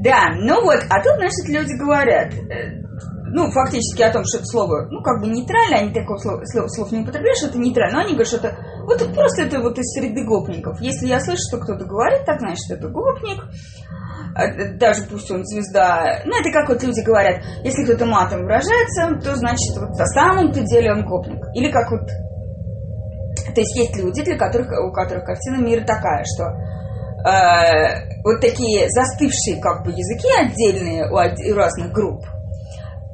Да, 0.00 0.34
ну 0.36 0.60
вот, 0.62 0.84
а 0.90 1.02
тут, 1.02 1.14
значит, 1.16 1.48
люди 1.48 1.72
говорят, 1.80 2.34
э, 2.34 2.84
ну, 3.32 3.50
фактически 3.50 4.02
о 4.02 4.12
том, 4.12 4.22
что 4.24 4.38
это 4.38 4.46
слово, 4.46 4.86
ну, 4.90 5.02
как 5.02 5.20
бы 5.20 5.28
нейтрально, 5.28 5.78
они 5.78 5.94
такого 5.94 6.18
слова, 6.18 6.44
слов, 6.44 6.70
слов 6.70 6.92
не 6.92 7.00
употребляют, 7.00 7.38
что 7.38 7.48
это 7.48 7.58
нейтрально, 7.58 7.98
но 7.98 8.04
они 8.04 8.12
говорят, 8.12 8.28
что 8.28 8.36
это, 8.36 8.56
вот 8.84 9.14
просто 9.14 9.42
это 9.44 9.60
вот 9.60 9.78
из 9.78 9.86
среды 9.94 10.24
гопников. 10.24 10.78
Если 10.80 11.06
я 11.06 11.20
слышу, 11.20 11.40
что 11.48 11.58
кто-то 11.58 11.86
говорит, 11.86 12.26
так 12.26 12.40
значит, 12.40 12.70
это 12.70 12.88
гопник, 12.88 13.42
даже 14.78 15.02
пусть 15.08 15.30
он 15.30 15.44
звезда, 15.44 16.22
ну, 16.24 16.32
это 16.40 16.50
как 16.52 16.68
вот 16.68 16.82
люди 16.82 17.00
говорят, 17.04 17.42
если 17.62 17.84
кто-то 17.84 18.04
матом 18.06 18.42
выражается, 18.42 19.14
то 19.22 19.36
значит, 19.36 19.76
вот 19.78 19.90
на 19.96 20.06
самом-то 20.06 20.62
деле 20.62 20.92
он 20.92 21.04
гопник. 21.04 21.40
Или 21.54 21.70
как 21.70 21.90
вот, 21.90 22.08
то 23.54 23.60
есть 23.60 23.76
есть 23.76 23.96
люди, 23.96 24.22
для 24.24 24.36
которых, 24.36 24.68
у 24.84 24.92
которых 24.92 25.24
картина 25.24 25.62
мира 25.62 25.84
такая, 25.84 26.24
что 26.24 26.50
э, 27.24 28.22
вот 28.24 28.40
такие 28.40 28.88
застывшие 28.88 29.60
как 29.60 29.84
бы 29.84 29.92
языки 29.92 30.28
отдельные 30.36 31.08
у 31.10 31.54
разных 31.54 31.92
групп, 31.92 32.24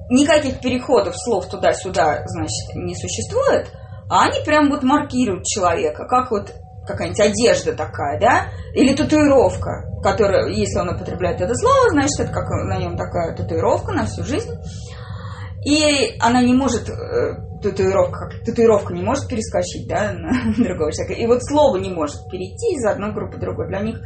никаких 0.09 0.61
переходов 0.61 1.15
слов 1.17 1.47
туда-сюда, 1.47 2.23
значит, 2.27 2.75
не 2.75 2.95
существует, 2.95 3.71
а 4.09 4.25
они 4.25 4.43
прям 4.45 4.71
вот 4.71 4.83
маркируют 4.83 5.45
человека, 5.45 6.07
как 6.07 6.31
вот 6.31 6.53
какая-нибудь 6.87 7.21
одежда 7.21 7.75
такая, 7.75 8.21
да, 8.21 8.47
или 8.75 8.95
татуировка, 8.95 9.87
которая, 10.03 10.49
если 10.49 10.79
он 10.79 10.91
употребляет 10.91 11.41
это 11.41 11.55
слово, 11.55 11.91
значит, 11.91 12.21
это 12.21 12.33
как 12.33 12.49
на 12.51 12.79
нем 12.79 12.97
такая 12.97 13.35
татуировка 13.37 13.93
на 13.93 14.07
всю 14.07 14.25
жизнь. 14.25 14.51
И 15.65 16.17
она 16.21 16.43
не 16.43 16.55
может, 16.55 16.89
э, 16.89 17.35
татуировка, 17.63 18.31
татуировка 18.45 18.95
не 18.95 19.03
может 19.03 19.29
перескочить, 19.29 19.87
да, 19.89 20.13
на 20.13 20.55
другого 20.57 20.93
человека. 20.93 21.21
И 21.21 21.27
вот 21.27 21.45
слово 21.45 21.77
не 21.77 21.91
может 21.91 22.29
перейти 22.31 22.77
из 22.77 22.87
одной 22.87 23.13
группы 23.13 23.37
в 23.37 23.41
другую. 23.41 23.69
Для 23.69 23.81
них 23.81 24.01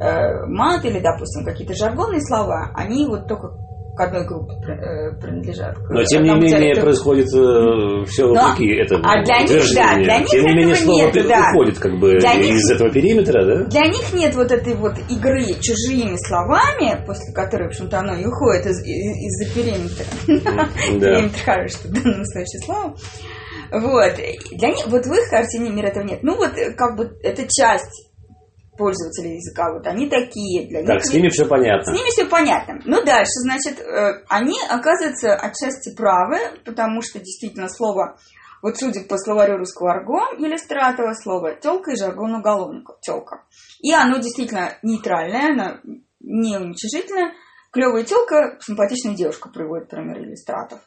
э, 0.00 0.46
мат 0.46 0.84
или, 0.84 1.00
допустим, 1.00 1.44
какие-то 1.44 1.74
жаргонные 1.74 2.20
слова, 2.20 2.70
они 2.74 3.06
вот 3.06 3.26
только 3.28 3.56
к 4.00 4.02
одной 4.02 4.24
группе 4.24 4.54
э, 4.72 5.12
принадлежат. 5.20 5.76
Но 5.90 6.02
тем 6.04 6.22
не 6.22 6.30
менее 6.30 6.72
это... 6.72 6.80
происходит 6.80 7.26
э, 7.34 8.04
все 8.06 8.26
вопреки 8.26 8.74
Но, 8.74 8.82
этому 8.82 9.04
а 9.04 9.22
для 9.22 9.40
них, 9.42 9.74
да, 9.74 9.96
для 9.96 10.18
них 10.20 10.28
тем 10.28 10.44
не 10.46 10.54
менее 10.54 10.74
слово 10.76 11.12
нет, 11.12 11.28
да. 11.28 11.50
уходит 11.50 11.78
как 11.78 11.98
бы 11.98 12.18
для 12.18 12.32
из 12.32 12.64
них, 12.64 12.74
этого 12.74 12.90
периметра, 12.90 13.44
да? 13.44 13.64
Для 13.64 13.86
них 13.88 14.12
нет 14.14 14.34
вот 14.34 14.50
этой 14.50 14.74
вот 14.74 14.94
игры 15.10 15.44
чужими 15.60 16.16
словами, 16.26 17.04
после 17.06 17.34
которой, 17.34 17.64
в 17.64 17.72
общем-то, 17.72 17.98
оно 17.98 18.14
и 18.14 18.24
уходит 18.24 18.66
из, 18.66 18.80
из, 18.84 19.16
из-за 19.26 19.54
периметра. 19.54 20.04
Периметр 20.26 21.38
хороший, 21.44 21.76
что 21.76 21.88
в 21.88 21.92
данном 21.92 22.24
случае 22.24 22.60
слово. 22.64 22.96
Вот. 23.70 24.14
Для 24.52 24.68
них, 24.68 24.86
вот 24.86 25.04
в 25.04 25.12
их 25.12 25.28
картине 25.28 25.70
мира 25.70 25.88
этого 25.88 26.04
нет. 26.04 26.20
Ну 26.22 26.36
вот, 26.36 26.52
как 26.76 26.96
бы, 26.96 27.12
это 27.22 27.42
часть 27.42 28.09
пользователей 28.80 29.36
языка, 29.36 29.72
вот 29.74 29.86
они 29.86 30.08
такие. 30.08 30.66
Для 30.66 30.82
так, 30.82 30.96
них, 30.96 31.04
с 31.04 31.12
ними 31.12 31.28
все 31.28 31.44
понятно. 31.44 31.92
С 31.92 31.96
ними 31.96 32.08
все 32.08 32.24
понятно. 32.24 32.80
Ну, 32.86 33.04
дальше, 33.04 33.44
значит, 33.44 33.78
э, 33.78 34.24
они, 34.28 34.56
оказываются, 34.68 35.34
отчасти 35.34 35.94
правы, 35.94 36.38
потому 36.64 37.02
что 37.02 37.18
действительно 37.18 37.68
слово, 37.68 38.16
вот 38.62 38.78
судя 38.78 39.02
по 39.02 39.18
словарю 39.18 39.58
русского 39.58 39.92
арго, 39.92 40.20
иллюстратова 40.38 41.12
слово 41.12 41.56
телка 41.56 41.92
и 41.92 41.96
жаргон 41.96 42.36
уголовников, 42.36 43.00
телка. 43.02 43.44
И 43.80 43.92
оно 43.92 44.16
действительно 44.16 44.72
нейтральное, 44.82 45.52
оно 45.52 45.80
не 46.20 46.56
уничижительное. 46.56 47.34
Клевая 47.72 48.04
телка, 48.04 48.58
симпатичная 48.60 49.14
девушка 49.14 49.50
приводит 49.50 49.90
пример 49.90 50.18
иллюстратов. 50.18 50.80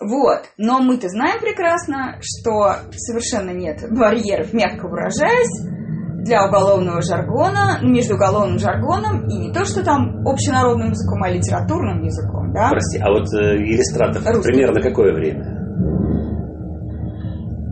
Вот. 0.00 0.44
Но 0.56 0.80
мы-то 0.80 1.08
знаем 1.08 1.40
прекрасно, 1.40 2.20
что 2.20 2.76
совершенно 2.92 3.50
нет 3.50 3.82
барьеров, 3.90 4.52
мягко 4.52 4.88
выражаясь, 4.88 5.85
для 6.26 6.46
уголовного 6.46 7.00
жаргона, 7.00 7.78
между 7.82 8.14
уголовным 8.14 8.58
жаргоном 8.58 9.28
и 9.28 9.38
не 9.38 9.52
то, 9.52 9.64
что 9.64 9.84
там 9.84 10.26
общенародным 10.26 10.90
языком, 10.90 11.22
а 11.22 11.30
литературным 11.30 12.02
языком, 12.02 12.52
да? 12.52 12.70
Прости, 12.70 12.98
а 12.98 13.10
вот 13.10 13.26
э, 13.32 13.56
Елистратов 13.62 14.22
примерно 14.42 14.80
какое 14.82 15.14
время? 15.14 15.56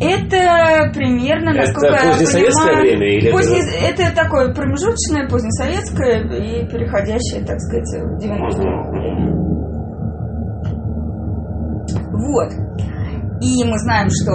Это 0.01 0.91
примерно, 0.93 1.53
насколько 1.53 1.95
это 1.95 2.09
позднесоветское 2.11 2.73
я 2.73 2.81
время? 2.81 3.17
Или 3.17 3.31
поздне... 3.31 3.61
это... 3.61 4.03
это 4.03 4.17
такое 4.17 4.53
промежуточное, 4.53 5.29
позднесоветское 5.29 6.21
и 6.23 6.67
переходящее, 6.69 7.45
так 7.45 7.61
сказать, 7.61 7.89
в 8.03 8.19
90-е 8.19 8.91
время. 8.91 9.35
Вот. 12.13 12.51
И 13.41 13.65
мы 13.65 13.79
знаем, 13.79 14.09
что 14.11 14.33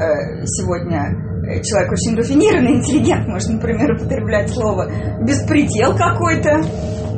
э, 0.00 0.44
сегодня 0.46 1.29
человек 1.62 1.92
очень 1.92 2.16
рафинированный, 2.16 2.78
интеллигент, 2.78 3.26
может, 3.26 3.50
например, 3.50 3.92
употреблять 3.92 4.50
слово 4.50 4.90
«беспредел 5.22 5.96
какой-то», 5.96 6.62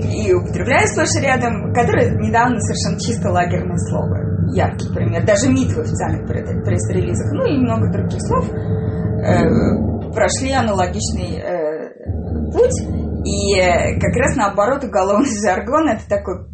и 0.03 0.33
употребляю 0.33 0.89
сплошь 0.89 1.23
рядом, 1.23 1.73
которое 1.73 2.11
недавно 2.19 2.61
совершенно 2.61 3.01
чисто 3.01 3.31
лагерное 3.31 3.79
слово. 3.79 4.19
Яркий 4.55 4.93
пример. 4.93 5.25
Даже 5.25 5.49
МИД 5.49 5.73
в 5.73 5.81
официальных 5.81 6.27
пресс-релизах, 6.27 7.33
ну 7.33 7.47
и 7.47 7.59
много 7.59 7.91
других 7.91 8.21
слов 8.21 8.51
э, 8.51 10.13
прошли 10.13 10.53
аналогичный 10.53 11.39
э, 11.39 12.53
путь. 12.53 12.83
И 13.25 13.57
э, 13.57 13.99
как 14.01 14.15
раз 14.17 14.37
наоборот 14.37 14.85
уголовный 14.85 15.31
жаргон 15.43 15.89
это 15.89 16.09
такой 16.09 16.47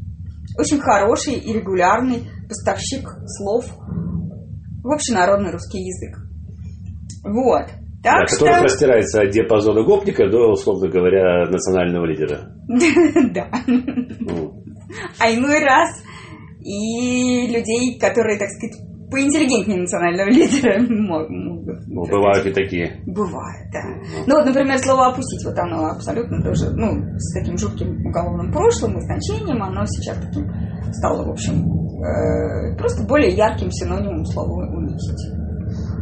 очень 0.59 0.81
хороший 0.81 1.35
и 1.35 1.53
регулярный 1.53 2.29
поставщик 2.49 3.09
слов 3.39 3.65
в 4.83 4.93
общенародный 4.93 5.53
русский 5.53 5.79
язык. 5.79 6.28
Вот. 7.25 7.67
Так 8.03 8.21
да, 8.21 8.27
что... 8.27 8.47
Который 8.47 8.61
простирается 8.61 9.23
от 9.23 9.31
диапазона 9.31 9.83
гопника 9.83 10.29
до, 10.29 10.53
условно 10.53 10.89
говоря, 10.89 11.49
национального 11.51 12.07
лидера. 12.07 12.53
Да. 13.35 13.51
А 15.19 15.31
иной 15.31 15.63
раз 15.65 16.03
и 16.61 17.47
людей, 17.49 17.99
которые, 17.99 18.39
так 18.39 18.49
сказать, 18.49 18.77
поинтеллигентнее 19.11 19.81
национального 19.81 20.29
лидера 20.31 20.81
могут. 20.81 21.87
Ну, 21.87 22.05
бывают 22.07 22.47
и 22.47 22.53
такие. 22.53 23.03
Бывает, 23.07 23.69
да. 23.73 23.81
Ну 24.27 24.37
вот, 24.37 24.47
например, 24.47 24.79
слово 24.79 25.09
«опустить», 25.09 25.45
вот 25.45 25.59
оно 25.59 25.87
абсолютно 25.87 26.43
тоже, 26.43 26.71
ну, 26.75 27.19
с 27.19 27.35
таким 27.39 27.57
жутким 27.59 28.07
уголовным 28.07 28.53
прошлым 28.53 28.99
и 28.99 29.03
значением, 29.03 29.63
оно 29.63 29.85
сейчас 29.87 30.19
таким 30.19 30.51
стало, 30.93 31.27
в 31.27 31.31
общем, 31.31 31.65
э, 32.03 32.77
просто 32.77 33.07
более 33.07 33.35
ярким 33.35 33.71
синонимом 33.71 34.25
слова 34.27 34.67
«унизить». 34.71 35.48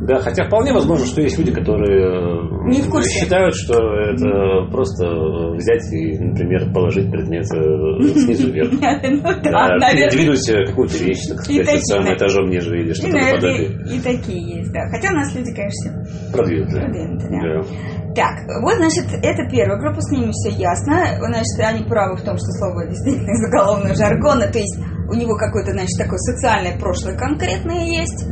Да, 0.00 0.18
хотя 0.18 0.44
вполне 0.44 0.72
возможно, 0.72 1.06
что 1.06 1.22
есть 1.22 1.38
люди, 1.38 1.52
которые 1.52 2.68
не 2.68 2.82
в 2.82 2.90
курсе. 2.90 3.20
считают, 3.20 3.54
что 3.54 3.74
это 3.74 4.70
просто 4.70 5.06
взять 5.54 5.90
и, 5.92 6.18
например, 6.18 6.72
положить 6.72 7.10
предмет 7.10 7.44
э, 7.54 8.20
снизу 8.20 8.50
вверх. 8.50 8.70
Ну 9.06 10.10
Двинуть 10.10 10.68
какую-то 10.68 10.96
вещь, 10.98 11.26
так 11.28 11.40
сказать, 11.40 11.86
самым 11.86 12.14
этажом 12.14 12.50
ниже 12.50 12.78
или 12.78 12.92
что-то 12.92 13.16
наподобие. 13.16 13.96
И 13.96 14.00
такие 14.00 14.58
есть, 14.58 14.72
да. 14.72 14.86
Хотя 14.90 15.10
у 15.10 15.16
нас 15.16 15.34
люди, 15.34 15.54
конечно, 15.54 16.04
продвинутые. 16.32 16.82
Продвинутые, 16.82 17.30
да. 17.30 17.86
Так, 18.16 18.48
вот, 18.62 18.76
значит, 18.76 19.04
это 19.22 19.44
первая 19.50 19.78
группа, 19.78 20.00
с 20.00 20.10
ними 20.10 20.30
все 20.32 20.50
ясно. 20.50 21.20
Значит, 21.20 21.60
они 21.60 21.84
правы 21.84 22.16
в 22.16 22.22
том, 22.22 22.36
что 22.36 22.46
слово 22.56 22.86
действительно 22.86 23.30
из 23.30 23.48
уголовного 23.48 23.94
жаргона, 23.94 24.48
то 24.48 24.58
есть 24.58 24.78
у 25.08 25.14
него 25.14 25.36
какое-то, 25.36 25.72
значит, 25.72 25.98
такое 25.98 26.18
социальное 26.18 26.78
прошлое 26.78 27.16
конкретное 27.16 27.84
есть. 27.84 28.26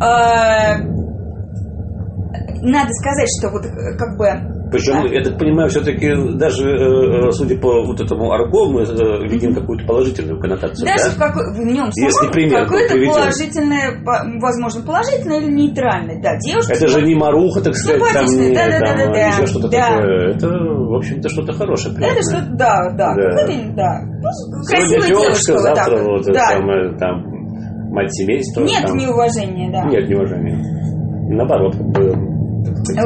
А, 0.00 0.78
надо 2.62 2.90
сказать, 2.92 3.28
что 3.38 3.50
вот 3.50 3.62
как 3.98 4.16
бы 4.18 4.54
причем, 4.74 5.06
я 5.12 5.22
так 5.22 5.38
понимаю, 5.38 5.70
все-таки 5.70 6.10
даже, 6.36 6.66
э, 6.66 7.30
судя 7.30 7.56
по 7.58 7.84
вот 7.84 8.00
этому 8.00 8.32
арго, 8.32 8.72
мы 8.72 8.82
э, 8.82 9.28
видим 9.28 9.54
какую-то 9.54 9.86
положительную 9.86 10.40
коннотацию. 10.40 10.84
Даже 10.84 11.10
да? 11.10 11.10
в, 11.14 11.18
какой, 11.18 11.54
в 11.54 11.64
нем 11.64 11.90
пример 12.32 12.64
какое-то 12.64 12.94
положительное, 12.94 14.02
возможно, 14.40 14.82
положительное 14.82 15.40
или 15.42 15.50
нейтральное. 15.52 16.20
Да, 16.20 16.36
девушка. 16.38 16.72
Это 16.72 16.88
же 16.88 17.02
не 17.02 17.14
маруха, 17.14 17.60
так 17.60 17.76
сказать, 17.76 18.02
там, 18.12 18.24
не, 18.26 18.52
да, 18.52 18.66
да, 18.66 18.78
там, 18.80 18.96
да, 18.98 19.06
да, 19.06 19.26
еще 19.28 19.46
что-то 19.46 19.68
да. 19.68 19.86
такое. 19.86 20.34
Это, 20.34 20.48
в 20.48 20.94
общем-то, 20.96 21.28
что-то 21.28 21.52
хорошее. 21.52 21.94
Приятное. 21.94 22.18
Это 22.18 22.30
что-то, 22.30 22.56
да, 22.56 22.90
да. 22.96 23.14
да. 23.14 23.46
да. 23.76 24.00
Ну, 24.02 24.64
красивая 24.66 25.06
девушка, 25.06 25.58
завтра 25.58 25.98
вот, 26.02 26.26
вот 26.26 26.34
да. 26.34 26.46
самое, 26.48 26.98
там, 26.98 27.33
мать 27.94 28.12
семейства. 28.12 28.62
Нет 28.62 28.84
там. 28.86 28.96
неуважения, 28.96 29.70
да. 29.70 29.84
Нет 29.88 30.08
неуважения. 30.08 30.58
Наоборот, 31.30 31.76
как 31.76 31.86
бы. 31.86 32.14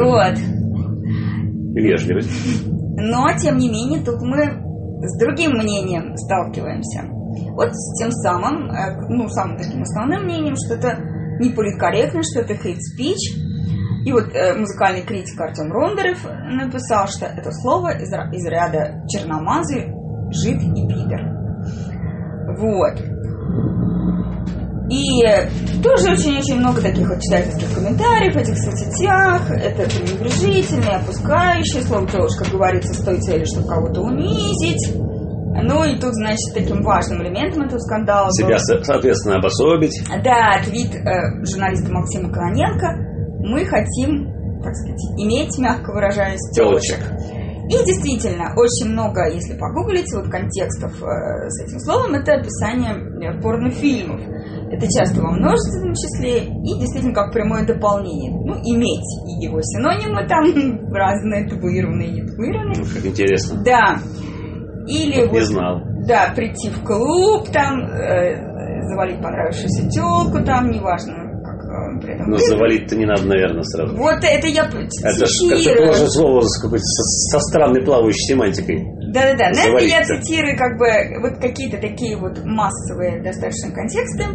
Вот 0.03 0.37
вежливость. 1.73 2.65
Но, 2.97 3.27
тем 3.37 3.57
не 3.57 3.69
менее, 3.69 4.03
тут 4.03 4.21
мы 4.21 4.61
с 5.01 5.17
другим 5.19 5.51
мнением 5.51 6.15
сталкиваемся. 6.17 7.07
Вот 7.53 7.69
с 7.71 7.97
тем 7.99 8.11
самым, 8.11 8.69
э, 8.71 8.97
ну, 9.09 9.27
самым 9.29 9.57
таким 9.57 9.81
основным 9.81 10.23
мнением, 10.23 10.55
что 10.55 10.75
это 10.75 10.97
не 11.39 11.51
политкорректно, 11.51 12.21
что 12.23 12.41
это 12.41 12.53
hate 12.53 12.79
speech. 12.79 13.47
И 14.05 14.11
вот 14.11 14.33
э, 14.33 14.55
музыкальный 14.57 15.03
критик 15.03 15.39
Артем 15.39 15.71
Рондерев 15.71 16.25
написал, 16.51 17.07
что 17.07 17.25
это 17.25 17.51
слово 17.51 17.97
из, 17.97 18.09
из 18.09 18.45
ряда 18.45 19.03
черномазы, 19.07 19.93
жид 20.31 20.61
и 20.61 20.87
пидор. 20.87 21.21
Вот. 22.57 22.99
И 24.89 25.21
тоже 25.83 26.11
очень-очень 26.11 26.57
много 26.57 26.81
таких 26.81 27.07
вот 27.07 27.21
читательских 27.21 27.73
комментариев 27.75 28.33
в 28.33 28.37
этих 28.37 28.57
соцсетях. 28.57 29.51
Это 29.51 29.83
пренебрежительное, 29.89 30.97
опускающее 30.97 31.83
слово 31.83 32.07
девушка 32.07 32.45
говорится 32.51 32.93
с 32.93 33.03
той 33.03 33.19
целью, 33.21 33.45
чтобы 33.45 33.67
кого-то 33.67 34.01
унизить. 34.01 34.95
Ну 35.61 35.83
и 35.83 35.99
тут, 35.99 36.13
значит, 36.13 36.53
таким 36.53 36.83
важным 36.83 37.21
элементом 37.21 37.63
этого 37.63 37.79
скандала 37.79 38.31
Себя, 38.31 38.57
был... 38.57 38.83
соответственно, 38.83 39.35
обособить. 39.35 40.01
Да, 40.23 40.61
твит 40.63 40.95
э, 40.95 41.43
журналиста 41.45 41.91
Максима 41.91 42.31
Кононенко. 42.31 42.87
Мы 43.41 43.65
хотим, 43.65 44.31
так 44.63 44.75
сказать, 44.75 44.99
иметь, 45.17 45.57
мягко 45.57 45.91
выражаясь, 45.91 46.39
телочек. 46.53 46.99
И 47.69 47.85
действительно, 47.85 48.53
очень 48.57 48.91
много, 48.91 49.29
если 49.29 49.55
погуглить, 49.55 50.11
вот 50.15 50.29
контекстов 50.29 50.91
э, 51.03 51.49
с 51.49 51.63
этим 51.63 51.79
словом, 51.79 52.15
это 52.15 52.33
описание 52.33 52.95
э, 52.95 53.39
порнофильмов. 53.41 54.21
Это 54.71 54.87
часто 54.87 55.21
во 55.21 55.31
множественном 55.31 55.93
числе 55.93 56.45
и 56.45 56.79
действительно 56.79 57.13
как 57.13 57.33
прямое 57.33 57.65
дополнение. 57.65 58.31
Ну, 58.31 58.53
иметь 58.63 59.07
и 59.27 59.45
его 59.45 59.59
синонимы 59.61 60.27
там 60.27 60.45
разные, 60.93 61.49
табуированные 61.49 62.11
не 62.11 62.21
табуированные. 62.21 62.85
Как 62.93 63.05
интересно. 63.05 63.63
Да. 63.63 63.97
Или 64.87 65.25
вот, 65.25 65.33
не 65.33 65.41
знал. 65.41 65.81
Да, 66.07 66.33
прийти 66.35 66.69
в 66.69 66.83
клуб, 66.83 67.49
там, 67.51 67.81
э, 67.81 68.87
завалить 68.87 69.21
понравившуюся 69.21 69.89
телку, 69.89 70.43
там, 70.43 70.71
неважно, 70.71 71.29
при 72.01 72.15
этом. 72.15 72.29
Но 72.29 72.37
завалить-то 72.37 72.95
не 72.95 73.05
надо, 73.05 73.25
наверное, 73.25 73.63
сразу. 73.63 73.95
Вот 73.95 74.23
это 74.23 74.47
я 74.47 74.65
Это 74.65 75.25
же 75.25 75.75
тоже 75.75 76.07
слово 76.09 76.41
с 76.41 76.61
какой-то 76.61 76.83
со, 76.83 77.37
со 77.37 77.39
странной 77.39 77.83
плавающей 77.83 78.33
семантикой. 78.33 78.98
Да-да-да, 79.13 79.49
это 79.51 79.83
я 79.83 80.03
цитирую 80.03 80.57
как 80.57 80.77
бы 80.77 80.87
вот 81.21 81.39
какие-то 81.39 81.77
такие 81.77 82.17
вот 82.17 82.43
массовые 82.45 83.21
достаточно 83.21 83.71
контексты. 83.71 84.25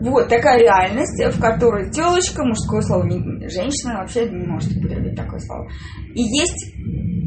Вот 0.00 0.28
такая 0.28 0.60
реальность, 0.60 1.22
в 1.34 1.40
которой 1.40 1.90
телочка, 1.90 2.44
мужское 2.44 2.82
слово, 2.82 3.04
не, 3.04 3.48
женщина 3.48 4.00
вообще 4.00 4.28
не 4.28 4.46
может 4.46 4.70
употребить 4.76 5.16
такое 5.16 5.40
слово. 5.40 5.66
И 6.14 6.22
есть, 6.22 6.74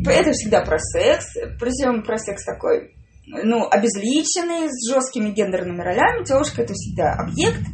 это 0.07 0.31
всегда 0.31 0.61
про 0.61 0.77
секс, 0.77 1.25
причем 1.59 2.03
про 2.03 2.17
секс 2.19 2.45
такой, 2.45 2.91
ну, 3.25 3.67
обезличенный, 3.67 4.69
с 4.69 4.93
жесткими 4.93 5.31
гендерными 5.31 5.81
ролями. 5.81 6.23
Телочка 6.23 6.61
это 6.61 6.73
всегда 6.73 7.13
объект, 7.13 7.65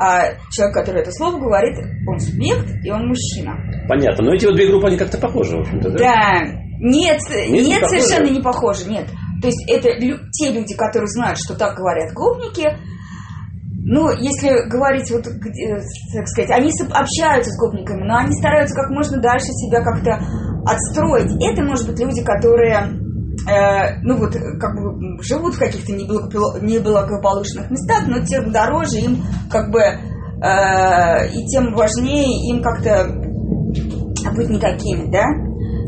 а 0.00 0.34
человек, 0.50 0.74
который 0.74 1.02
это 1.02 1.12
слово 1.12 1.38
говорит, 1.38 1.78
он 2.06 2.18
субъект 2.18 2.68
и 2.84 2.90
он 2.90 3.08
мужчина. 3.08 3.56
Понятно. 3.88 4.24
Но 4.24 4.34
эти 4.34 4.44
вот 4.44 4.56
две 4.56 4.68
группы, 4.68 4.88
они 4.88 4.98
как-то 4.98 5.18
похожи, 5.18 5.56
в 5.56 5.60
общем-то, 5.60 5.90
да? 5.90 5.98
Да. 5.98 6.63
Нет, 6.80 7.20
нет, 7.30 7.50
нет 7.50 7.82
не 7.82 7.88
совершенно 7.88 8.30
не 8.30 8.40
похожи, 8.40 8.88
нет. 8.88 9.06
То 9.40 9.48
есть 9.48 9.64
это 9.68 9.88
лю- 9.98 10.20
те 10.32 10.50
люди, 10.52 10.74
которые 10.74 11.08
знают, 11.08 11.38
что 11.38 11.54
так 11.54 11.76
говорят 11.76 12.12
гопники, 12.14 12.68
ну, 13.86 14.10
если 14.10 14.66
говорить, 14.68 15.10
вот, 15.10 15.24
так 15.24 16.26
сказать, 16.28 16.50
они 16.50 16.70
общаются 16.90 17.50
с 17.50 17.58
гопниками, 17.58 18.02
но 18.06 18.16
они 18.16 18.32
стараются 18.32 18.74
как 18.74 18.88
можно 18.90 19.20
дальше 19.20 19.48
себя 19.48 19.82
как-то 19.82 20.24
отстроить. 20.64 21.30
Это, 21.42 21.62
может 21.62 21.86
быть, 21.86 22.00
люди, 22.00 22.24
которые 22.24 22.96
э, 23.46 23.98
ну 24.02 24.16
вот, 24.16 24.32
как 24.32 24.74
бы 24.80 25.22
живут 25.22 25.54
в 25.54 25.58
каких-то 25.58 25.92
неблагополучных 25.92 27.70
местах, 27.70 28.04
но 28.06 28.24
тем 28.24 28.50
дороже 28.52 28.98
им, 29.00 29.22
как 29.50 29.70
бы, 29.70 29.80
э, 29.80 31.28
и 31.28 31.46
тем 31.48 31.74
важнее 31.74 32.50
им 32.50 32.62
как-то 32.62 33.04
быть 34.34 34.48
никакими, 34.48 35.10
да? 35.10 35.24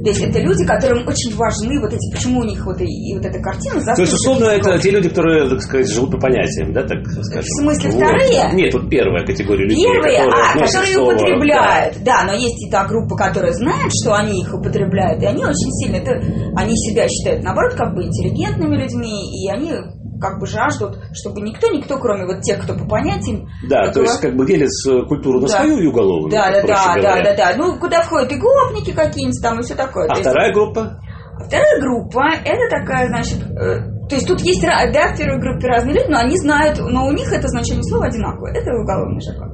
То 0.07 0.11
есть 0.11 0.23
это 0.23 0.39
люди, 0.39 0.65
которым 0.65 1.03
очень 1.09 1.35
важны 1.35 1.81
вот 1.81 1.93
эти, 1.93 2.15
почему 2.15 2.39
у 2.39 2.45
них 2.45 2.65
вот 2.65 2.81
и, 2.81 2.85
и 2.85 3.15
вот 3.17 3.27
эта 3.27 3.41
картина 3.41 3.83
То 3.83 4.03
есть, 4.03 4.15
условно, 4.15 4.45
это 4.45 4.79
те 4.79 4.93
люди, 4.93 5.09
которые, 5.09 5.51
так 5.51 5.61
сказать, 5.61 5.91
живут 5.91 6.13
по 6.13 6.19
понятиям, 6.19 6.73
да, 6.73 6.85
так 6.85 7.03
скажем? 7.25 7.43
В 7.43 7.63
смысле, 7.63 7.91
вот. 7.91 7.99
вторые? 7.99 8.55
Нет, 8.55 8.73
вот 8.73 8.89
первая 8.89 9.27
категория 9.27 9.65
людей, 9.65 9.83
Первые, 9.83 10.19
которые, 10.19 10.63
а, 10.63 10.65
которые 10.65 10.95
слово, 10.95 11.13
употребляют, 11.13 11.95
да. 12.05 12.23
да, 12.23 12.25
но 12.31 12.33
есть 12.35 12.69
и 12.69 12.71
та 12.71 12.87
группа, 12.87 13.17
которая 13.17 13.53
знает, 13.53 13.91
что 14.01 14.15
они 14.15 14.43
их 14.43 14.55
употребляют, 14.55 15.21
и 15.25 15.27
они 15.27 15.43
очень 15.43 15.73
сильно, 15.83 15.97
это, 15.97 16.13
они 16.55 16.77
себя 16.77 17.09
считают, 17.09 17.43
наоборот, 17.43 17.75
как 17.75 17.93
бы 17.93 18.05
интеллигентными 18.05 18.77
людьми, 18.77 19.11
и 19.11 19.51
они 19.51 19.73
как 20.21 20.39
бы 20.39 20.47
жаждут, 20.47 20.99
чтобы 21.13 21.41
никто, 21.41 21.69
никто, 21.69 21.99
кроме 21.99 22.27
вот 22.27 22.43
тех, 22.43 22.63
кто 22.63 22.75
по 22.75 22.87
понятиям. 22.87 23.49
Да, 23.69 23.91
то 23.93 24.01
есть 24.01 24.21
как 24.21 24.37
бы 24.37 24.47
делят 24.47 24.71
культуру 25.09 25.41
на 25.41 25.49
да. 25.49 25.59
свою 25.59 25.79
и 25.79 25.87
уголовную. 25.87 26.31
Да, 26.31 26.51
да, 26.51 26.63
да, 26.63 26.95
да, 26.97 27.23
да, 27.23 27.37
да. 27.37 27.55
Ну, 27.57 27.79
куда 27.79 28.03
входят 28.03 28.33
и 28.33 28.37
гопники 28.37 28.93
какие-нибудь 28.93 29.43
там 29.43 29.61
и 29.61 29.63
все 29.63 29.75
такое. 29.75 30.07
А 30.07 30.15
то 30.15 30.21
вторая 30.21 30.49
есть, 30.49 30.59
группа? 30.59 31.01
Вторая 31.47 31.81
группа, 31.81 32.23
это 32.45 32.69
такая, 32.71 33.09
значит, 33.09 33.39
э, 33.43 34.09
то 34.09 34.15
есть 34.15 34.27
тут 34.27 34.41
есть, 34.41 34.63
да, 34.63 35.13
в 35.13 35.19
первой 35.19 35.39
группе 35.39 35.69
разные 35.69 35.95
люди, 35.95 36.11
но 36.11 36.19
они 36.19 36.37
знают, 36.39 36.79
но 36.79 37.07
у 37.07 37.13
них 37.13 37.31
это 37.33 37.49
значение 37.49 37.83
слова 37.85 38.07
одинаковое. 38.07 38.53
Это 38.53 38.71
уголовный 38.73 39.21
жаргон. 39.21 39.53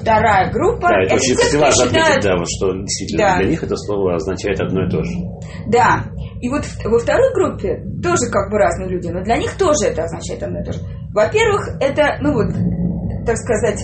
Вторая 0.00 0.50
группа. 0.50 0.88
Да, 0.88 1.02
это, 1.02 1.14
это 1.14 1.16
очень, 1.16 1.36
те, 1.36 1.58
важно 1.58 1.84
считают... 1.84 2.08
отметить, 2.08 2.24
да, 2.24 2.36
вот, 2.38 2.46
что 2.48 2.72
действительно 2.72 3.22
да. 3.22 3.36
для 3.36 3.48
них 3.48 3.62
это 3.62 3.76
слово 3.76 4.14
означает 4.14 4.60
одно 4.60 4.86
и 4.86 4.90
то 4.90 5.04
же. 5.04 5.12
Да. 5.66 6.04
И 6.44 6.48
вот 6.50 6.62
во 6.84 6.98
второй 6.98 7.32
группе 7.32 7.80
тоже 8.02 8.28
как 8.30 8.50
бы 8.50 8.58
разные 8.58 8.90
люди, 8.90 9.08
но 9.08 9.24
для 9.24 9.38
них 9.38 9.56
тоже 9.56 9.88
это 9.88 10.02
означает 10.02 10.42
одно 10.42 10.60
и 10.60 10.64
то 10.64 10.72
же. 10.74 10.80
Во-первых, 11.14 11.80
это, 11.80 12.18
ну 12.20 12.34
вот, 12.34 12.52
так 13.24 13.38
сказать, 13.38 13.80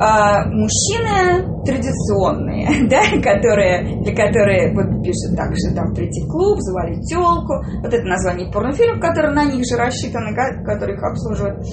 а, 0.00 0.46
мужчины 0.50 1.46
традиционные, 1.64 2.88
да, 2.90 3.02
которые, 3.22 4.02
для 4.02 4.16
которых 4.16 4.74
вот 4.74 5.04
пишут 5.04 5.36
так, 5.36 5.54
что 5.54 5.72
там 5.76 5.94
прийти 5.94 6.24
в 6.24 6.26
клуб, 6.26 6.58
завалить 6.58 7.06
телку, 7.08 7.62
вот 7.84 7.94
это 7.94 8.02
название 8.02 8.50
порнофильмов, 8.50 9.00
которые 9.00 9.32
на 9.32 9.44
них 9.44 9.62
же 9.64 9.76
рассчитаны, 9.76 10.34
которые 10.66 10.96
их 10.96 11.04
обслуживают. 11.04 11.64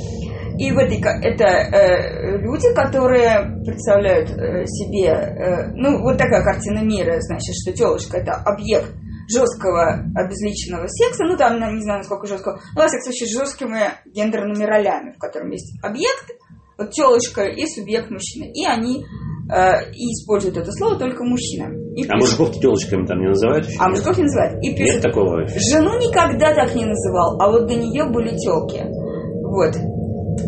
И 0.60 0.72
в 0.72 0.78
этой, 0.78 1.02
это 1.02 1.44
э, 1.44 2.38
люди, 2.38 2.72
которые 2.76 3.66
представляют 3.66 4.30
э, 4.30 4.66
себе, 4.68 5.10
э, 5.10 5.72
ну, 5.74 6.04
вот 6.04 6.20
такая 6.20 6.44
картина 6.44 6.84
мира, 6.84 7.20
значит, 7.20 7.56
что 7.56 7.74
телочка 7.74 8.18
это 8.18 8.34
объект 8.34 8.94
жесткого 9.28 10.06
обезличенного 10.16 10.88
секса, 10.88 11.26
ну 11.26 11.38
там, 11.38 11.56
не 11.76 11.84
знаю, 11.84 12.00
насколько 12.00 12.28
жесткого, 12.28 12.60
но, 12.76 12.82
во 12.82 12.88
всяком 12.88 13.04
случае, 13.04 13.30
жесткими 13.30 13.80
гендерными 14.06 14.64
ролями, 14.64 15.12
в 15.12 15.20
котором 15.20 15.52
есть 15.52 15.78
объект, 15.84 16.32
вот 16.78 16.92
телочка 16.92 17.44
и 17.44 17.66
субъект 17.66 18.10
мужчина. 18.12 18.46
И 18.54 18.64
они 18.66 19.04
э, 19.52 19.92
и 19.94 20.14
используют 20.14 20.58
это 20.58 20.72
слово 20.72 20.98
только 20.98 21.24
мужчина. 21.24 21.74
И 21.96 22.08
а 22.08 22.16
мужиков 22.18 22.52
телочками 22.60 23.06
там 23.06 23.20
не 23.20 23.28
называют? 23.28 23.68
Еще? 23.68 23.80
А 23.80 23.90
мужиков 23.90 24.18
не 24.18 24.24
называют. 24.24 24.64
И 24.64 24.76
пишут, 24.76 24.96
Нет 24.96 25.04
такого. 25.04 25.48
Жену 25.48 25.98
никогда 25.98 26.54
так 26.54 26.76
не 26.76 26.86
называл, 26.86 27.42
а 27.42 27.50
вот 27.50 27.68
до 27.68 27.76
нее 27.76 28.06
были 28.06 28.38
телки. 28.38 28.84
Вот. 29.44 29.74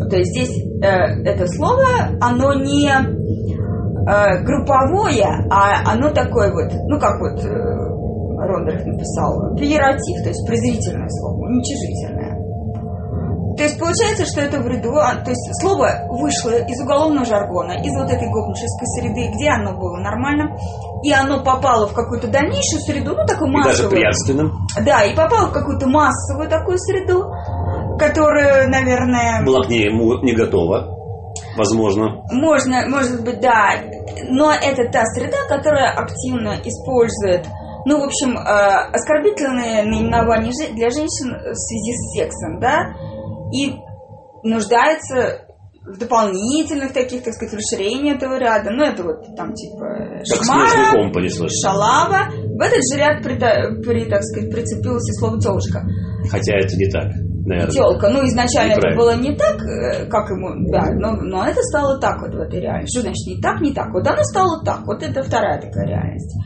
То 0.08 0.16
есть 0.16 0.30
здесь 0.30 0.56
э, 0.82 0.86
это 1.24 1.46
слово, 1.48 2.16
оно 2.20 2.54
не 2.54 2.88
э, 2.88 4.44
групповое, 4.44 5.46
а 5.50 5.92
оно 5.92 6.12
такое 6.12 6.52
вот, 6.52 6.72
ну 6.86 7.00
как 7.00 7.18
вот 7.20 7.44
э, 7.44 7.79
Рондерх 8.50 8.84
написал, 8.84 9.54
пиератив, 9.56 10.22
то 10.22 10.28
есть 10.28 10.46
презрительное 10.46 11.08
слово, 11.08 11.46
уничижительное. 11.46 12.40
То 13.56 13.64
есть 13.64 13.78
получается, 13.78 14.24
что 14.24 14.40
это 14.40 14.60
в 14.60 14.66
ряду, 14.66 14.96
а, 14.96 15.16
то 15.16 15.30
есть 15.30 15.44
слово 15.60 16.06
вышло 16.08 16.56
из 16.64 16.80
уголовного 16.80 17.26
жаргона, 17.26 17.72
из 17.72 17.92
вот 17.92 18.10
этой 18.10 18.28
гопнической 18.30 18.86
среды, 18.96 19.28
где 19.34 19.50
оно 19.50 19.76
было 19.76 19.98
нормально, 19.98 20.56
и 21.02 21.12
оно 21.12 21.42
попало 21.44 21.86
в 21.86 21.92
какую-то 21.92 22.28
дальнейшую 22.28 22.80
среду, 22.80 23.14
ну 23.16 23.26
такую 23.26 23.52
массовую. 23.52 24.00
И 24.00 24.02
даже. 24.02 24.50
Да, 24.82 25.04
и 25.04 25.14
попало 25.14 25.48
в 25.48 25.52
какую-то 25.52 25.88
массовую 25.88 26.48
такую 26.48 26.78
среду, 26.78 27.26
которая, 27.98 28.66
наверное... 28.68 29.44
Была 29.44 29.64
к 29.64 29.68
ней 29.68 29.90
не 29.90 30.32
готова. 30.32 30.96
Возможно. 31.56 32.22
Можно, 32.30 32.88
может 32.88 33.22
быть, 33.24 33.40
да. 33.40 33.74
Но 34.28 34.52
это 34.52 34.90
та 34.90 35.04
среда, 35.06 35.36
которая 35.48 35.92
активно 35.92 36.56
использует 36.64 37.46
ну, 37.86 38.00
в 38.00 38.04
общем, 38.04 38.36
э, 38.36 38.92
оскорбительные 38.92 39.84
наименования 39.84 40.52
для 40.74 40.90
женщин 40.90 41.32
в 41.32 41.54
связи 41.54 41.92
с 41.92 42.16
сексом, 42.16 42.60
да, 42.60 42.94
и 43.52 43.74
нуждается 44.42 45.46
в 45.84 45.98
дополнительных 45.98 46.92
таких, 46.92 47.24
так 47.24 47.34
сказать, 47.34 47.54
расширении 47.54 48.14
этого 48.14 48.38
ряда. 48.38 48.70
Ну, 48.70 48.84
это 48.84 49.02
вот 49.02 49.34
там 49.36 49.54
типа 49.54 50.22
шмара, 50.24 50.68
шалава. 51.48 52.30
В 52.30 52.60
этот 52.60 52.80
же 52.90 52.98
ряд, 52.98 53.22
при, 53.22 53.36
при, 53.36 54.04
так 54.08 54.22
сказать, 54.22 54.50
прицепилось 54.50 55.08
и 55.08 55.18
слово 55.18 55.40
телочка. 55.40 55.82
Хотя 56.30 56.58
это 56.58 56.76
не 56.76 56.90
так. 56.90 57.10
Наверное. 57.46 57.72
Телка. 57.72 58.08
Ну, 58.10 58.26
изначально 58.26 58.72
это 58.72 58.96
было 58.96 59.16
не 59.16 59.34
так, 59.34 59.56
э, 59.62 60.06
как 60.06 60.28
ему, 60.30 60.70
да, 60.70 60.92
но, 60.92 61.16
но 61.16 61.46
это 61.46 61.60
стало 61.62 61.98
так 61.98 62.20
вот 62.20 62.34
в 62.34 62.38
этой 62.38 62.60
реальности. 62.60 62.98
Что 62.98 63.02
значит 63.02 63.26
не 63.26 63.40
так, 63.40 63.60
не 63.60 63.72
так? 63.72 63.90
Вот 63.92 64.06
оно 64.06 64.22
стало 64.24 64.62
так. 64.62 64.86
Вот 64.86 65.02
это 65.02 65.22
вторая 65.22 65.60
такая 65.60 65.86
реальность. 65.88 66.36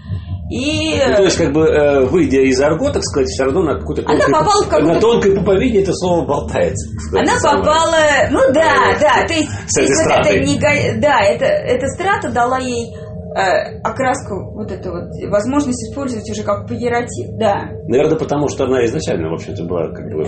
И... 0.55 1.03
Ну, 1.05 1.17
то 1.17 1.23
есть, 1.25 1.37
как 1.37 1.53
бы, 1.53 1.67
э, 1.67 2.07
выйдя 2.07 2.43
из 2.43 2.61
арго, 2.61 2.93
так 2.93 3.03
сказать, 3.03 3.29
все 3.29 3.43
равно 3.43 3.63
на 3.63 3.75
какую-то 3.81 4.03
тонкой, 4.03 4.25
Она 4.25 4.39
попала 4.39 4.63
в 4.63 4.69
какую 4.69 4.95
на 4.95 5.01
тонкой 5.01 5.37
пуповине 5.37 5.83
это 5.83 5.93
слово 5.95 6.25
болтается. 6.25 6.91
Она 7.11 7.35
попала, 7.43 7.99
ну 8.31 8.39
да, 8.53 8.95
да, 9.01 9.27
то 9.27 9.35
есть, 9.35 9.51
С 9.67 9.79
этой 9.79 9.97
стратой. 9.97 10.37
это 10.37 10.47
не, 10.47 11.01
да, 11.01 11.23
это, 11.23 11.45
эта 11.45 11.89
страта 11.89 12.31
дала 12.31 12.61
ей 12.61 12.95
э, 13.35 13.81
окраску, 13.83 14.55
вот 14.55 14.71
эту 14.71 14.93
вот 14.93 15.11
возможность 15.29 15.91
использовать 15.91 16.31
уже 16.31 16.45
как 16.45 16.69
пегератив, 16.69 17.37
да. 17.37 17.71
Наверное, 17.89 18.17
потому 18.17 18.49
что 18.49 18.65
она 18.65 18.85
изначально, 18.85 19.31
в 19.31 19.35
общем-то, 19.35 19.65
была 19.65 19.89
как 19.91 20.07
бы 20.07 20.23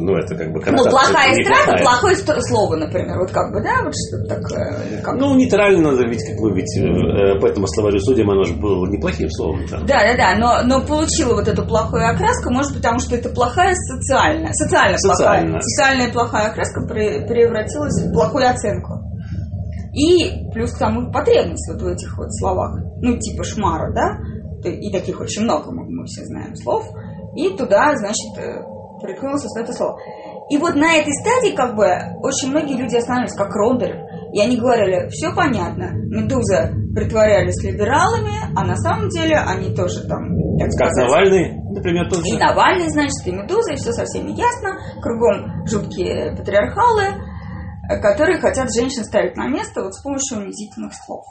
ну, 0.00 0.16
это 0.16 0.34
как 0.34 0.52
бы 0.52 0.60
Ну, 0.64 0.84
плохая 0.90 1.34
страта, 1.34 1.82
плохое 1.82 2.16
слово, 2.16 2.76
например, 2.76 3.18
вот 3.18 3.30
как 3.30 3.52
бы, 3.52 3.62
да, 3.62 3.82
вот 3.84 3.92
что 3.92 4.24
такое. 4.24 5.02
Как... 5.02 5.14
Ну, 5.16 5.34
нейтрально 5.36 5.90
надо 5.90 6.08
ведь, 6.08 6.24
как 6.26 6.40
бы, 6.40 6.54
ведь 6.54 6.76
э, 6.78 7.38
по 7.40 7.46
этому 7.46 7.66
словарю 7.68 8.00
судим, 8.00 8.30
оно 8.30 8.44
же 8.44 8.54
было 8.54 8.86
неплохим 8.86 9.30
словом. 9.30 9.66
Да, 9.70 9.78
да, 9.86 10.16
да, 10.16 10.36
но, 10.36 10.62
но 10.64 10.84
получила 10.84 11.34
вот 11.34 11.48
эту 11.48 11.64
плохую 11.66 12.08
окраску, 12.08 12.52
может, 12.52 12.74
потому 12.74 12.98
что 12.98 13.14
это 13.14 13.28
плохая 13.28 13.74
социальная, 13.74 14.52
социально, 14.52 14.98
социально. 14.98 15.52
плохая, 15.52 15.60
социальная 15.60 16.12
плохая 16.12 16.50
окраска 16.50 16.80
превратилась 16.86 18.02
в 18.02 18.12
плохую 18.12 18.48
оценку. 18.48 19.04
И 19.92 20.48
плюс 20.52 20.72
к 20.72 20.78
тому 20.78 21.10
потребность 21.12 21.68
вот 21.72 21.82
в 21.82 21.86
этих 21.86 22.16
вот 22.16 22.32
словах, 22.34 22.78
ну, 23.02 23.18
типа 23.18 23.44
шмара, 23.44 23.92
да, 23.92 24.68
и 24.68 24.90
таких 24.92 25.20
очень 25.20 25.42
много, 25.42 25.72
мы, 25.72 25.84
мы 25.88 26.04
все 26.06 26.24
знаем 26.24 26.54
слов, 26.54 26.86
и 27.34 27.50
туда, 27.56 27.94
значит, 27.96 28.38
э, 28.38 28.62
приткнулся 29.00 29.48
с 29.48 29.58
это 29.58 29.72
слово. 29.72 29.98
И 30.50 30.58
вот 30.58 30.74
на 30.74 30.96
этой 30.96 31.12
стадии 31.12 31.54
как 31.54 31.76
бы 31.76 31.86
очень 32.22 32.50
многие 32.50 32.76
люди 32.76 32.96
останавливались, 32.96 33.36
как 33.36 33.54
Рондер. 33.54 33.96
И 34.32 34.40
они 34.40 34.56
говорили, 34.56 35.08
все 35.08 35.34
понятно, 35.34 35.90
Медуза 35.92 36.72
притворялись 36.94 37.62
либералами, 37.62 38.34
а 38.56 38.64
на 38.64 38.76
самом 38.76 39.08
деле 39.08 39.36
они 39.36 39.74
тоже 39.74 40.06
там, 40.06 40.22
так 40.58 40.70
сказать... 40.72 40.94
Как 40.94 41.08
Навальный, 41.08 41.62
например, 41.70 42.08
тоже. 42.08 42.22
И 42.26 42.38
Навальный, 42.38 42.88
значит, 42.90 43.26
и 43.26 43.32
Медуза, 43.32 43.72
и 43.72 43.76
все 43.76 43.92
совсем 43.92 44.26
ясно. 44.28 44.78
Кругом 45.02 45.66
жуткие 45.66 46.36
патриархалы, 46.36 47.22
которые 48.02 48.38
хотят 48.38 48.68
женщин 48.72 49.04
ставить 49.04 49.36
на 49.36 49.48
место 49.48 49.82
вот 49.82 49.94
с 49.94 50.02
помощью 50.02 50.38
унизительных 50.38 50.92
слов. 50.94 51.24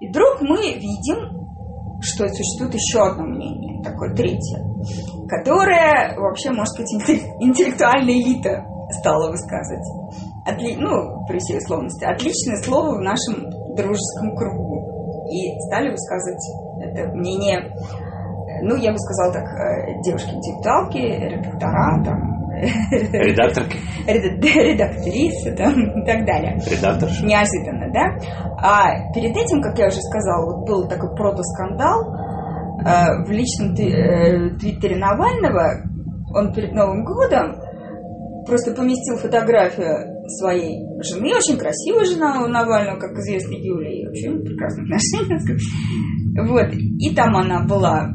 И 0.00 0.08
вдруг 0.08 0.40
мы 0.40 0.74
видим, 0.74 2.00
что 2.00 2.26
существует 2.28 2.74
еще 2.74 3.00
одно 3.02 3.24
мнение, 3.24 3.82
такое 3.84 4.14
третье, 4.14 4.64
которое 5.30 6.18
вообще, 6.18 6.50
может 6.50 6.76
быть, 6.76 6.90
интеллектуальная 7.40 8.14
элита 8.14 8.66
стала 8.90 9.30
высказывать. 9.30 9.86
Отли... 10.44 10.76
Ну, 10.76 11.24
при 11.26 11.38
всей 11.38 11.58
условности. 11.58 12.04
Отличное 12.04 12.60
слово 12.62 12.96
в 12.96 13.00
нашем 13.00 13.48
дружеском 13.74 14.34
кругу. 14.36 15.26
И 15.30 15.54
стали 15.68 15.90
высказывать 15.90 16.42
это 16.82 17.08
мнение, 17.14 17.70
ну, 18.62 18.74
я 18.76 18.90
бы 18.90 18.98
сказала 18.98 19.32
так, 19.32 19.44
э, 19.44 20.02
девушки-интеллектуалки, 20.02 20.98
редактора, 20.98 22.02
там, 22.04 22.40
Редакторки. 22.60 23.78
Редактрисы 24.06 25.54
там, 25.56 25.74
и 25.74 26.04
так 26.04 26.26
далее. 26.26 26.58
Редактор. 26.66 27.08
Неожиданно, 27.22 27.90
да? 27.92 28.16
А 28.58 29.12
перед 29.14 29.34
этим, 29.36 29.62
как 29.62 29.78
я 29.78 29.86
уже 29.86 30.00
сказала, 30.00 30.44
вот 30.44 30.66
был 30.66 30.88
такой 30.88 31.14
протоскандал 31.14 32.02
э, 32.02 32.19
в 32.82 33.30
личном 33.30 33.74
э, 33.74 34.58
твиттере 34.58 34.96
Навального. 34.96 35.84
Он 36.34 36.52
перед 36.52 36.72
Новым 36.72 37.04
годом 37.04 37.56
просто 38.46 38.74
поместил 38.74 39.16
фотографию 39.16 40.20
своей 40.38 40.78
жены, 41.02 41.34
очень 41.34 41.58
красивая 41.58 42.04
жена 42.04 42.42
у 42.42 42.48
Навального, 42.48 42.98
как 42.98 43.10
известно, 43.18 43.54
Юлия, 43.54 44.00
и 44.00 44.06
вообще 44.06 44.30
прекрасных 44.30 44.84
отношений. 44.84 45.58
Вот. 46.46 46.72
И 46.72 47.14
там 47.14 47.36
она 47.36 47.64
была, 47.64 48.06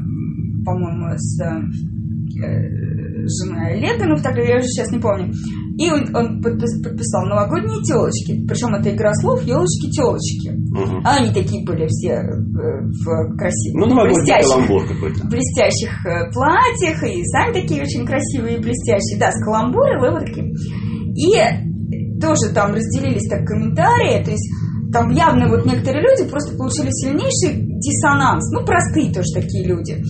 по-моему, 0.64 1.14
с 1.16 1.40
э, 1.42 1.60
жена 3.26 3.66
Олега, 3.66 4.06
ну 4.06 4.16
тогда 4.16 4.42
я 4.42 4.56
уже 4.56 4.68
сейчас 4.68 4.90
не 4.90 4.98
помню. 4.98 5.32
И 5.76 5.90
он, 5.90 6.08
он 6.16 6.40
подписал 6.40 7.26
новогодние 7.26 7.82
телочки. 7.82 8.44
Причем 8.48 8.74
это 8.74 8.94
игра 8.94 9.12
слов 9.14 9.42
елочки 9.42 9.90
телочки. 9.90 10.48
Угу. 10.48 11.02
А 11.04 11.16
они 11.16 11.32
такие 11.34 11.64
были 11.66 11.86
все 11.88 12.16
э, 12.16 12.80
в 13.04 13.36
красивых, 13.36 13.86
ну, 13.86 13.94
блестящих, 14.04 15.28
блестящих 15.28 16.06
э, 16.06 16.32
платьях, 16.32 17.02
и 17.04 17.22
сами 17.26 17.52
такие 17.52 17.82
очень 17.82 18.06
красивые 18.06 18.56
и 18.56 18.60
блестящие. 18.60 19.20
Да, 19.20 19.30
с 19.30 19.44
каламбуры, 19.44 20.00
вот 20.00 20.24
такие. 20.24 20.48
И 21.14 22.20
тоже 22.20 22.54
там 22.54 22.72
разделились 22.72 23.28
так 23.28 23.44
комментарии, 23.46 24.24
то 24.24 24.30
есть 24.30 24.48
там 24.92 25.10
явно 25.10 25.48
вот 25.48 25.66
некоторые 25.66 26.02
люди 26.02 26.28
просто 26.30 26.56
получили 26.56 26.88
сильнейший 26.90 27.66
диссонанс. 27.76 28.50
Ну, 28.50 28.64
простые 28.64 29.12
тоже 29.12 29.28
такие 29.34 29.66
люди 29.66 30.02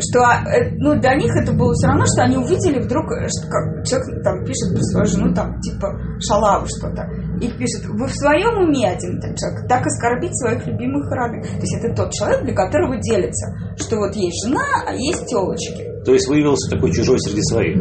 что 0.00 0.20
э, 0.20 0.70
ну, 0.78 0.98
для 0.98 1.14
них 1.14 1.34
это 1.36 1.52
было 1.52 1.72
все 1.74 1.88
равно, 1.88 2.04
что 2.06 2.22
они 2.22 2.36
увидели 2.36 2.80
вдруг, 2.80 3.10
э, 3.12 3.28
что 3.28 3.48
как 3.48 3.86
человек 3.86 4.22
там 4.22 4.44
пишет 4.44 4.74
про 4.74 4.82
свою 4.82 5.06
жену, 5.06 5.34
там, 5.34 5.60
типа, 5.60 5.98
шалаву 6.20 6.66
что-то. 6.66 7.08
И 7.40 7.48
пишет, 7.52 7.86
вы 7.86 8.06
в 8.06 8.14
своем 8.14 8.68
уме 8.68 8.88
один 8.88 9.18
этот 9.18 9.38
человек, 9.38 9.68
так 9.68 9.86
оскорбить 9.86 10.36
своих 10.38 10.66
любимых 10.66 11.10
родных. 11.10 11.46
То 11.46 11.62
есть 11.62 11.76
это 11.78 11.94
тот 11.94 12.12
человек, 12.12 12.42
для 12.44 12.54
которого 12.54 12.96
делится, 12.98 13.54
что 13.76 13.96
вот 13.96 14.14
есть 14.14 14.46
жена, 14.46 14.64
а 14.86 14.92
есть 14.94 15.26
телочки. 15.26 15.86
То 16.04 16.12
есть 16.12 16.28
выявился 16.28 16.70
такой 16.70 16.92
чужой 16.92 17.18
среди 17.20 17.42
своих. 17.42 17.76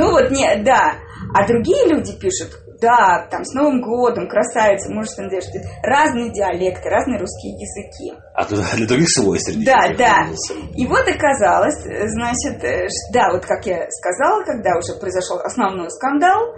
Ну 0.00 0.10
вот, 0.12 0.30
не, 0.30 0.62
да. 0.64 0.94
А 1.34 1.46
другие 1.46 1.88
люди 1.88 2.12
пишут, 2.18 2.50
да, 2.80 3.26
там, 3.30 3.44
с 3.44 3.52
Новым 3.54 3.82
годом, 3.82 4.28
красавица, 4.28 4.90
надеюсь, 4.90 5.44
что 5.44 5.58
разные 5.82 6.32
диалекты, 6.32 6.88
разные 6.88 7.18
русские 7.18 7.54
языки. 7.54 8.14
А 8.34 8.44
для 8.46 8.86
других 8.86 9.10
свой 9.10 9.38
среди 9.38 9.64
Да, 9.64 9.92
да. 9.96 10.26
И 10.74 10.86
вот 10.86 11.06
оказалось, 11.06 11.82
значит, 11.82 12.64
э, 12.64 12.88
да, 13.12 13.32
вот 13.32 13.44
как 13.44 13.66
я 13.66 13.86
сказала, 13.90 14.42
когда 14.44 14.76
уже 14.78 14.98
произошел 14.98 15.38
основной 15.38 15.90
скандал, 15.90 16.54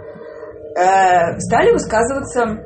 э, 0.77 1.39
стали 1.39 1.71
высказываться, 1.71 2.63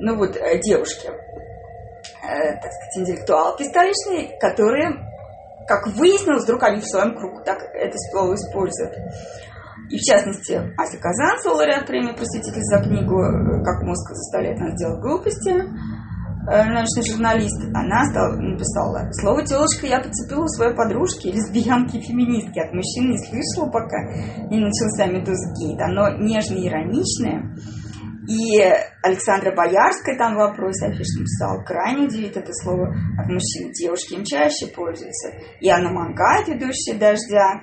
ну 0.00 0.16
вот, 0.16 0.36
э, 0.36 0.58
девушки, 0.60 1.08
э, 1.08 2.52
так 2.60 2.72
сказать, 2.72 2.96
интеллектуалки 2.96 3.62
столичные, 3.62 4.38
которые, 4.38 4.90
как 5.66 5.86
выяснилось, 5.94 6.44
вдруг 6.44 6.62
они 6.64 6.80
в 6.80 6.86
своем 6.86 7.16
кругу 7.16 7.42
так 7.44 7.58
это 7.74 7.96
слово 8.10 8.34
используют. 8.34 8.94
И 9.90 9.96
в 9.96 10.02
частности, 10.02 10.52
Ася 10.76 10.98
Казанцева, 11.00 11.54
лауреат 11.54 11.86
премии 11.86 12.12
«Просветитель» 12.12 12.62
за 12.62 12.82
книгу 12.82 13.16
«Как 13.64 13.82
мозг 13.82 14.10
заставляет 14.12 14.58
нас 14.58 14.74
делать 14.76 15.00
глупости», 15.00 15.50
э, 15.50 16.64
научный 16.68 17.08
журналист, 17.08 17.56
она 17.72 18.04
стала, 18.10 18.36
написала, 18.36 19.08
слово 19.12 19.46
«телочка» 19.46 19.86
я 19.86 20.00
подцепила 20.00 20.44
у 20.44 20.48
своей 20.48 20.74
подружки, 20.74 21.28
лесбиянки 21.28 21.96
и 21.96 22.02
феминистки. 22.02 22.58
От 22.58 22.74
мужчин 22.74 23.10
не 23.10 23.18
слышала, 23.18 23.70
пока 23.70 23.96
не 24.50 24.60
начался 24.60 25.06
медузгейт. 25.06 25.80
Оно 25.80 26.10
нежное, 26.18 26.68
ироничное. 26.68 27.56
И 28.28 28.60
Александра 29.02 29.56
Боярская 29.56 30.18
там 30.18 30.34
в 30.34 30.38
вопросе 30.38 30.84
афишно 30.84 31.24
писала, 31.24 31.62
крайне 31.64 32.04
удивит 32.04 32.36
это 32.36 32.52
слово 32.52 32.88
от 33.16 33.26
мужчин. 33.26 33.72
Девушки 33.72 34.12
им 34.12 34.24
чаще 34.24 34.66
пользуются. 34.66 35.30
И 35.60 35.68
Анна 35.70 35.90
Мангайт, 35.90 36.46
ведущая 36.46 36.98
«Дождя», 36.98 37.62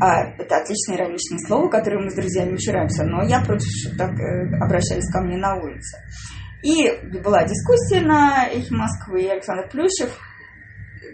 а, 0.00 0.24
это 0.38 0.56
отличное 0.56 0.96
ироничное 0.96 1.38
слово, 1.46 1.68
которое 1.68 2.02
мы 2.02 2.10
с 2.10 2.14
друзьями 2.14 2.54
упираемся, 2.54 3.04
но 3.04 3.22
я 3.22 3.40
против, 3.44 3.68
что 3.68 3.96
так 3.96 4.12
э, 4.18 4.56
обращались 4.56 5.10
ко 5.12 5.20
мне 5.20 5.36
на 5.36 5.56
улице. 5.56 5.98
И 6.62 6.90
была 7.20 7.44
дискуссия 7.44 8.00
на 8.00 8.46
Эхе 8.48 8.74
Москвы, 8.74 9.22
и 9.22 9.28
Александр 9.28 9.68
Плющев 9.70 10.10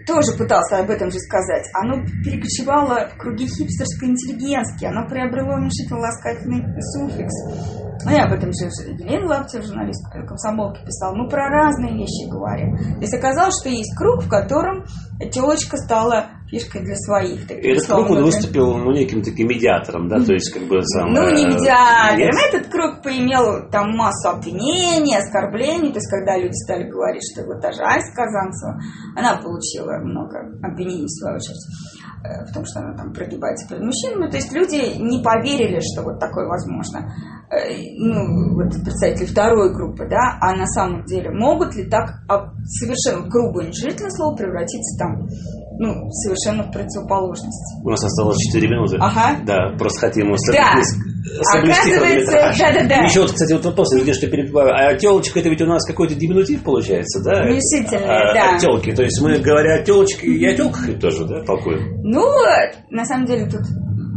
тоже 0.05 0.37
пытался 0.37 0.79
об 0.79 0.89
этом 0.89 1.11
же 1.11 1.19
сказать, 1.19 1.67
оно 1.73 2.03
перекочевало 2.23 3.09
в 3.09 3.17
круги 3.17 3.45
хипстерской 3.45 4.09
интеллигентски, 4.09 4.85
оно 4.85 5.07
приобрело 5.07 5.55
уменьшительно 5.55 5.99
ласкательный 5.99 6.63
суффикс. 6.81 7.86
Ну, 8.05 8.11
я 8.11 8.25
об 8.25 8.33
этом 8.33 8.51
же 8.53 8.67
Елена 8.91 9.27
Лаптев, 9.27 9.65
журналист 9.65 10.05
комсомолки, 10.27 10.83
писал. 10.85 11.15
Мы 11.15 11.27
про 11.29 11.49
разные 11.49 11.93
вещи 11.93 12.29
говорим. 12.29 12.77
То 12.77 13.01
есть 13.01 13.13
оказалось, 13.13 13.55
что 13.59 13.69
есть 13.69 13.95
круг, 13.95 14.23
в 14.23 14.29
котором 14.29 14.85
телочка 15.31 15.77
стала 15.77 16.27
фишкой 16.49 16.81
для 16.81 16.95
своих. 16.95 17.47
Таких, 17.47 17.63
и 17.63 17.69
этот 17.69 17.87
круг 17.87 18.09
он 18.09 18.23
выступил 18.23 18.77
ну, 18.77 18.91
неким 18.91 19.21
таким 19.21 19.47
медиатором, 19.47 20.07
да, 20.07 20.23
то 20.23 20.33
есть 20.33 20.51
как 20.53 20.63
бы 20.67 20.81
сам... 20.83 21.13
Ну, 21.13 21.29
не 21.33 21.45
медиатором. 21.45 22.19
Нет? 22.19 22.33
Этот 22.53 22.71
круг 22.71 23.03
поимел 23.03 23.69
там 23.69 23.91
массу 23.95 24.29
обвинений, 24.29 25.15
оскорблений, 25.15 25.91
то 25.91 25.97
есть 25.97 26.09
когда 26.09 26.37
люди 26.37 26.55
стали 26.63 26.89
говорить, 26.89 27.23
что 27.33 27.45
вот 27.45 27.59
даже 27.59 27.81
Ася 27.83 28.13
Казанцева, 28.15 28.79
она 29.15 29.37
получила 29.41 29.97
много 29.99 30.39
обвинений 30.63 31.05
в 31.05 31.09
свою 31.09 31.35
очередь 31.35 31.57
э, 31.57 31.96
в 32.49 32.53
том, 32.53 32.65
что 32.65 32.79
она 32.79 32.95
там 32.95 33.13
прогибается 33.13 33.67
перед 33.67 33.83
мужчинами. 33.83 34.29
То 34.29 34.37
есть 34.37 34.51
люди 34.51 34.97
не 34.97 35.23
поверили, 35.23 35.79
что 35.81 36.03
вот 36.03 36.19
такое 36.19 36.47
возможно. 36.47 37.13
Э, 37.49 37.57
ну, 37.97 38.55
вот 38.55 38.71
представители 38.83 39.25
второй 39.25 39.73
группы, 39.73 40.07
да, 40.09 40.37
а 40.41 40.55
на 40.55 40.67
самом 40.67 41.05
деле 41.05 41.31
могут 41.31 41.75
ли 41.75 41.89
так 41.89 42.19
совершенно 42.65 43.27
грубо 43.29 43.59
уничижительное 43.59 44.11
слово 44.11 44.35
превратиться 44.35 44.97
там 44.99 45.27
ну, 45.79 46.09
совершенно 46.11 46.63
в 46.63 46.71
противоположность. 46.71 47.79
У 47.83 47.89
нас 47.89 48.03
осталось 48.03 48.37
4 48.51 48.67
минуты. 48.67 48.97
Ага. 48.99 49.39
Да, 49.45 49.75
просто 49.77 50.07
хотим 50.07 50.31
да. 50.51 50.81
Соблюсти 51.41 51.95
да, 52.25 52.73
да, 52.73 52.83
да. 52.87 52.95
Еще 53.05 53.21
вот, 53.21 53.31
кстати, 53.31 53.53
вот 53.53 53.65
вопрос, 53.65 53.93
извини, 53.93 54.13
что 54.13 54.27
перебиваю. 54.27 54.73
А 54.73 54.95
телочка 54.95 55.39
это 55.39 55.49
ведь 55.49 55.61
у 55.61 55.65
нас 55.65 55.85
какой-то 55.85 56.15
диминутив 56.15 56.63
получается, 56.63 57.21
да? 57.23 57.43
Уменьшительный, 57.43 58.05
а, 58.05 58.33
да. 58.33 58.59
Телки. 58.59 58.91
То 58.93 59.03
есть 59.03 59.21
мы, 59.21 59.37
говоря 59.39 59.81
о 59.81 59.83
телочке, 59.83 60.27
и 60.27 60.45
о 60.45 60.55
телках 60.55 60.99
тоже, 60.99 61.25
да, 61.25 61.43
толкуем? 61.43 62.01
Ну, 62.03 62.25
на 62.89 63.05
самом 63.05 63.25
деле 63.25 63.45
тут 63.49 63.61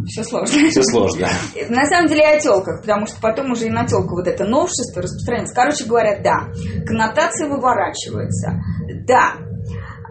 все 0.06 0.24
сложно. 0.24 0.68
Все 0.70 0.82
сложно. 0.82 1.28
На 1.68 1.84
самом 1.86 2.08
деле 2.08 2.22
о 2.24 2.40
телках, 2.40 2.80
потому 2.80 3.06
что 3.06 3.20
потом 3.20 3.52
уже 3.52 3.66
и 3.66 3.70
на 3.70 3.86
телку 3.86 4.16
вот 4.16 4.26
это 4.26 4.44
новшество 4.44 5.02
распространяется. 5.02 5.54
Короче 5.54 5.84
говоря, 5.84 6.20
да, 6.22 6.48
коннотации 6.86 7.46
выворачиваются. 7.46 8.60
Да, 9.06 9.34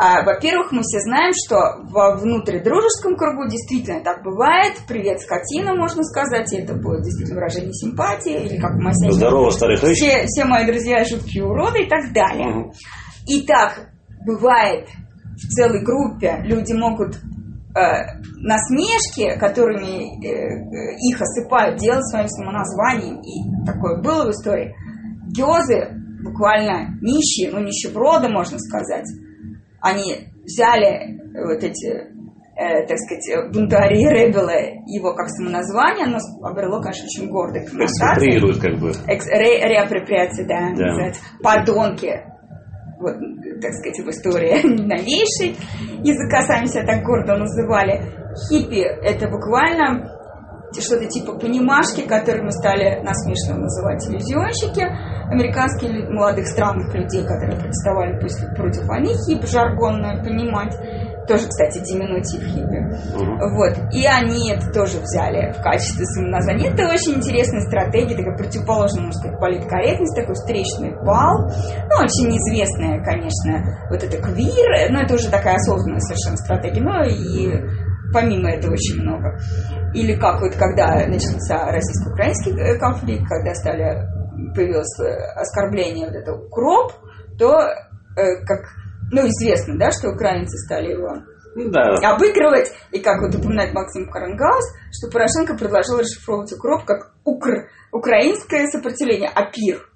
а, 0.01 0.23
во-первых, 0.23 0.71
мы 0.71 0.81
все 0.81 1.01
знаем, 1.01 1.33
что 1.35 1.83
во 1.91 2.15
внутридружеском 2.15 3.17
кругу 3.17 3.49
действительно 3.49 4.01
так 4.01 4.23
бывает. 4.23 4.77
Привет, 4.88 5.19
скотина, 5.19 5.75
можно 5.75 6.03
сказать, 6.03 6.53
и 6.53 6.62
это 6.62 6.73
будет 6.73 7.03
действительно 7.03 7.41
выражение 7.41 7.73
симпатии, 7.73 8.45
или 8.45 8.55
как 8.62 8.75
мы 8.75 8.93
Здорово, 8.93 9.49
старый 9.49 9.75
все, 9.75 10.23
все 10.25 10.45
мои 10.45 10.65
друзья 10.65 11.03
жуткие 11.03 11.43
уроды 11.43 11.83
и 11.83 11.89
так 11.89 12.13
далее. 12.13 12.47
Угу. 12.47 12.73
И 13.27 13.45
так 13.45 13.89
бывает 14.25 14.88
в 15.35 15.49
целой 15.49 15.83
группе. 15.83 16.43
Люди 16.45 16.71
могут 16.71 17.17
э, 17.75 18.21
насмешки, 18.38 19.38
которыми 19.38 20.15
э, 20.25 20.29
э, 20.29 20.95
их 21.12 21.21
осыпают, 21.21 21.77
делать 21.77 22.07
своим 22.07 22.29
самоназванием. 22.29 23.19
И 23.19 23.65
такое 23.65 24.01
было 24.01 24.27
в 24.27 24.29
истории. 24.29 24.73
Гёзы 25.27 25.89
буквально 26.23 26.97
нищие, 27.01 27.51
ну 27.51 27.59
нищеброды, 27.59 28.29
можно 28.29 28.57
сказать, 28.59 29.05
они 29.81 30.29
взяли 30.43 31.19
вот 31.33 31.63
эти, 31.63 31.87
э, 32.57 32.87
так 32.87 32.97
сказать, 32.97 33.53
бунтари, 33.53 34.03
ребелы, 34.07 34.83
его 34.87 35.13
как 35.13 35.29
самоназвание, 35.29 36.05
оно 36.05 36.17
обрело, 36.43 36.81
конечно, 36.81 37.05
очень 37.05 37.29
гордый 37.29 37.65
коннотации. 37.65 38.59
как 38.59 38.79
бы. 38.79 38.91
Экс, 39.07 39.27
ре, 39.27 39.59
реапроприация, 39.67 40.47
да, 40.47 40.73
да. 40.75 40.85
Называется. 40.85 41.21
Подонки, 41.41 42.23
вот, 42.99 43.15
так 43.61 43.73
сказать, 43.73 43.99
в 44.05 44.09
истории 44.09 44.61
новейшей 44.63 45.55
языка 46.03 46.41
сами 46.41 46.65
себя 46.65 46.85
так 46.85 47.03
гордо 47.03 47.37
называли. 47.37 48.01
Хиппи– 48.49 48.81
это 49.03 49.29
буквально 49.29 50.18
что-то 50.77 51.05
типа 51.08 51.34
понимашки, 51.34 52.01
которыми 52.01 52.49
стали 52.51 53.01
насмешно 53.01 53.58
называть 53.58 54.05
иллюзионщики, 54.08 54.86
американские 55.32 56.10
молодых 56.10 56.47
странных 56.47 56.93
людей, 56.93 57.23
которые 57.23 57.58
протестовали 57.58 58.19
против 58.55 58.86
войны, 58.86 59.10
хип 59.25 59.45
жаргонно 59.45 60.21
понимать, 60.23 60.75
тоже, 61.29 61.47
кстати, 61.47 61.77
диминутив 61.86 62.41
хиппи. 62.41 62.79
Угу. 63.13 63.53
Вот. 63.53 63.93
И 63.93 64.05
они 64.05 64.51
это 64.51 64.71
тоже 64.73 64.97
взяли 64.99 65.53
в 65.53 65.62
качестве 65.62 66.05
самоназвания. 66.05 66.73
Это 66.73 66.89
очень 66.89 67.17
интересная 67.17 67.62
стратегия, 67.62 68.17
такая 68.17 68.36
противоположная, 68.36 69.03
можно 69.05 69.19
сказать, 69.19 69.39
политкорректность, 69.39 70.15
такой 70.15 70.34
встречный 70.34 70.97
бал. 71.05 71.45
Ну, 71.45 71.95
очень 72.01 72.34
известная, 72.34 73.03
конечно, 73.03 73.86
вот 73.91 74.03
это 74.03 74.17
квир, 74.17 74.89
но 74.89 75.01
это 75.01 75.13
уже 75.13 75.29
такая 75.29 75.55
осознанная 75.55 76.01
совершенно 76.01 76.38
стратегия. 76.38 76.82
Но 76.82 77.03
и 77.05 77.88
помимо 78.13 78.50
этого 78.50 78.74
очень 78.74 79.02
много. 79.02 79.39
Или 79.93 80.15
как 80.15 80.41
вот 80.41 80.56
когда 80.56 81.06
начался 81.08 81.72
российско-украинский 81.72 82.60
э, 82.60 82.78
конфликт, 82.78 83.28
когда 83.28 83.54
стали 83.54 84.08
появилось 84.56 85.00
э, 85.00 85.39
оскорбление 85.39 86.08
вот 86.08 86.15
это 86.15 86.34
укроп, 86.34 86.93
то 87.38 87.60
э, 87.60 88.43
как 88.45 88.65
ну 89.12 89.28
известно, 89.28 89.78
да, 89.78 89.91
что 89.91 90.10
украинцы 90.10 90.58
стали 90.65 90.91
его 90.91 91.10
да. 91.56 92.13
обыгрывать, 92.13 92.72
и 92.91 93.00
как 93.00 93.22
вот 93.22 93.36
упоминает 93.36 93.74
Максим 93.74 94.10
Карангаус, 94.10 94.65
что 94.91 95.12
Порошенко 95.12 95.56
предложил 95.58 96.00
расшифровывать 96.00 96.54
укроп 96.54 96.86
как 96.86 97.12
укр, 97.24 97.69
украинское 97.91 98.67
сопротивление, 98.67 99.30
апир 99.30 99.88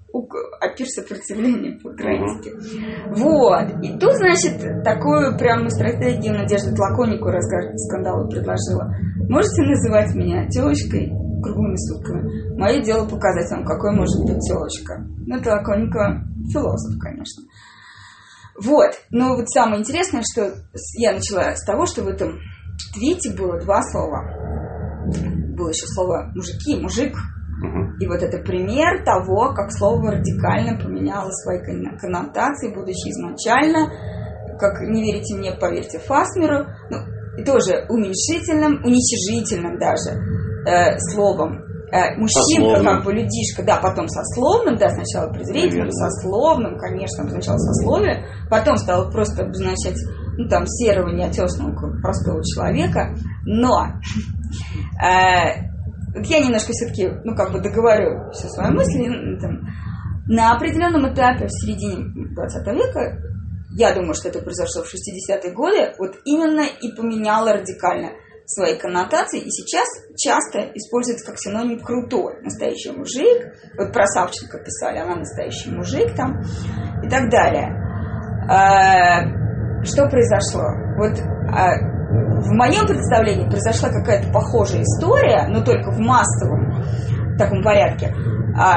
опир 0.60 0.86
сопротивления 0.86 1.78
по-украински. 1.80 2.50
Угу. 2.50 3.14
Вот. 3.16 3.82
И 3.82 3.98
тут, 3.98 4.12
значит, 4.14 4.84
такую 4.84 5.36
прям 5.36 5.68
стратегию 5.68 6.34
Надежда 6.34 6.74
Тлаконику 6.74 7.26
разгар 7.26 7.76
скандала 7.76 8.26
предложила. 8.28 8.94
Можете 9.28 9.62
называть 9.62 10.14
меня 10.14 10.48
телочкой 10.48 11.12
круглыми 11.42 11.76
сутками. 11.76 12.56
Мое 12.58 12.82
дело 12.82 13.06
показать 13.06 13.50
вам, 13.50 13.64
какой 13.64 13.94
может 13.94 14.24
быть 14.24 14.40
телочка. 14.40 15.04
Ну, 15.26 15.40
Тлаконика 15.40 16.24
философ, 16.52 16.98
конечно. 17.00 17.42
Вот. 18.62 18.92
Но 19.10 19.36
вот 19.36 19.48
самое 19.50 19.80
интересное, 19.80 20.22
что 20.22 20.54
я 20.96 21.12
начала 21.12 21.54
с 21.56 21.64
того, 21.64 21.86
что 21.86 22.02
в 22.02 22.08
этом 22.08 22.38
твите 22.94 23.34
было 23.36 23.60
два 23.60 23.82
слова. 23.82 24.22
Было 25.56 25.68
еще 25.68 25.86
слово 25.86 26.30
мужики, 26.34 26.80
мужик, 26.80 27.14
и 28.00 28.06
вот 28.06 28.22
это 28.22 28.38
пример 28.38 29.04
того, 29.04 29.54
как 29.54 29.70
слово 29.70 30.12
радикально 30.12 30.78
поменяло 30.78 31.30
свои 31.30 31.58
коннотации, 31.60 32.74
будучи 32.74 33.10
изначально, 33.10 33.90
как 34.58 34.80
не 34.82 35.02
верите 35.02 35.36
мне, 35.36 35.52
поверьте 35.52 35.98
Фасмеру, 35.98 36.66
ну, 36.90 37.44
тоже 37.44 37.86
уменьшительным, 37.88 38.84
уничижительным 38.84 39.78
даже 39.78 40.18
э, 40.66 40.98
словом. 41.10 41.62
Э, 41.92 42.16
мужчинка, 42.16 42.82
как 42.82 43.04
бы 43.04 43.12
людишка, 43.12 43.62
да, 43.62 43.76
потом 43.76 44.08
сословным, 44.08 44.76
да, 44.76 44.88
сначала 44.90 45.32
презрительным, 45.32 45.90
сословным, 45.92 46.76
конечно, 46.78 47.28
сначала 47.28 47.58
сословие, 47.58 48.26
потом 48.50 48.76
стало 48.76 49.10
просто 49.10 49.44
обозначать, 49.44 49.98
ну, 50.36 50.48
там, 50.48 50.66
серого, 50.66 51.10
неотесного, 51.14 51.72
простого 52.00 52.42
человека, 52.42 53.14
но 53.44 53.86
э, 55.04 55.73
я 56.22 56.40
немножко 56.40 56.72
все-таки, 56.72 57.08
ну, 57.24 57.34
как 57.34 57.52
бы 57.52 57.60
договорю 57.60 58.30
все 58.32 58.48
свои 58.48 58.70
мысли. 58.70 59.38
Там, 59.40 59.68
на 60.26 60.54
определенном 60.56 61.12
этапе 61.12 61.46
в 61.46 61.50
середине 61.50 62.04
20 62.34 62.66
века, 62.68 63.18
я 63.76 63.92
думаю, 63.92 64.14
что 64.14 64.28
это 64.28 64.40
произошло 64.40 64.82
в 64.82 64.86
60-е 64.86 65.52
годы, 65.52 65.92
вот 65.98 66.16
именно 66.24 66.62
и 66.62 66.94
поменяло 66.94 67.52
радикально 67.52 68.12
свои 68.46 68.78
коннотации, 68.78 69.40
и 69.40 69.50
сейчас 69.50 69.86
часто 70.16 70.70
используется 70.74 71.26
как 71.26 71.36
синоним 71.38 71.80
крутой, 71.80 72.42
настоящий 72.42 72.92
мужик. 72.92 73.52
Вот 73.76 73.92
про 73.92 74.06
Савченко 74.06 74.58
писали, 74.58 74.98
она 74.98 75.16
настоящий 75.16 75.70
мужик 75.70 76.14
там, 76.14 76.42
и 77.02 77.08
так 77.08 77.30
далее. 77.30 77.72
А, 78.48 79.24
что 79.82 80.08
произошло? 80.08 80.64
Вот 80.96 81.18
а, 81.50 81.72
в 82.44 82.52
моем 82.52 82.86
представлении 82.86 83.48
произошла 83.48 83.88
какая-то 83.88 84.30
похожая 84.30 84.82
история, 84.82 85.46
но 85.48 85.62
только 85.62 85.90
в 85.90 85.98
массовом 85.98 86.84
таком 87.38 87.62
порядке. 87.62 88.14
А, 88.56 88.76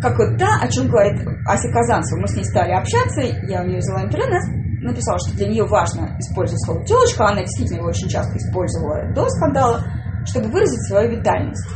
как 0.00 0.16
вот 0.18 0.38
та, 0.38 0.60
о 0.62 0.68
чем 0.68 0.88
говорит 0.88 1.20
Ася 1.46 1.68
Казанцева. 1.70 2.20
Мы 2.20 2.28
с 2.28 2.34
ней 2.34 2.44
стали 2.44 2.72
общаться, 2.72 3.20
я 3.20 3.62
у 3.62 3.66
нее 3.66 3.78
взяла 3.78 4.04
интернет, 4.04 4.42
написала, 4.80 5.18
что 5.18 5.36
для 5.36 5.48
нее 5.48 5.64
важно 5.64 6.16
использовать 6.18 6.64
слово 6.64 6.84
телочка, 6.84 7.26
она 7.26 7.42
действительно 7.42 7.78
его 7.78 7.88
очень 7.88 8.08
часто 8.08 8.36
использовала 8.38 9.12
до 9.12 9.28
скандала, 9.28 9.82
чтобы 10.24 10.48
выразить 10.48 10.86
свою 10.86 11.10
витальность. 11.10 11.68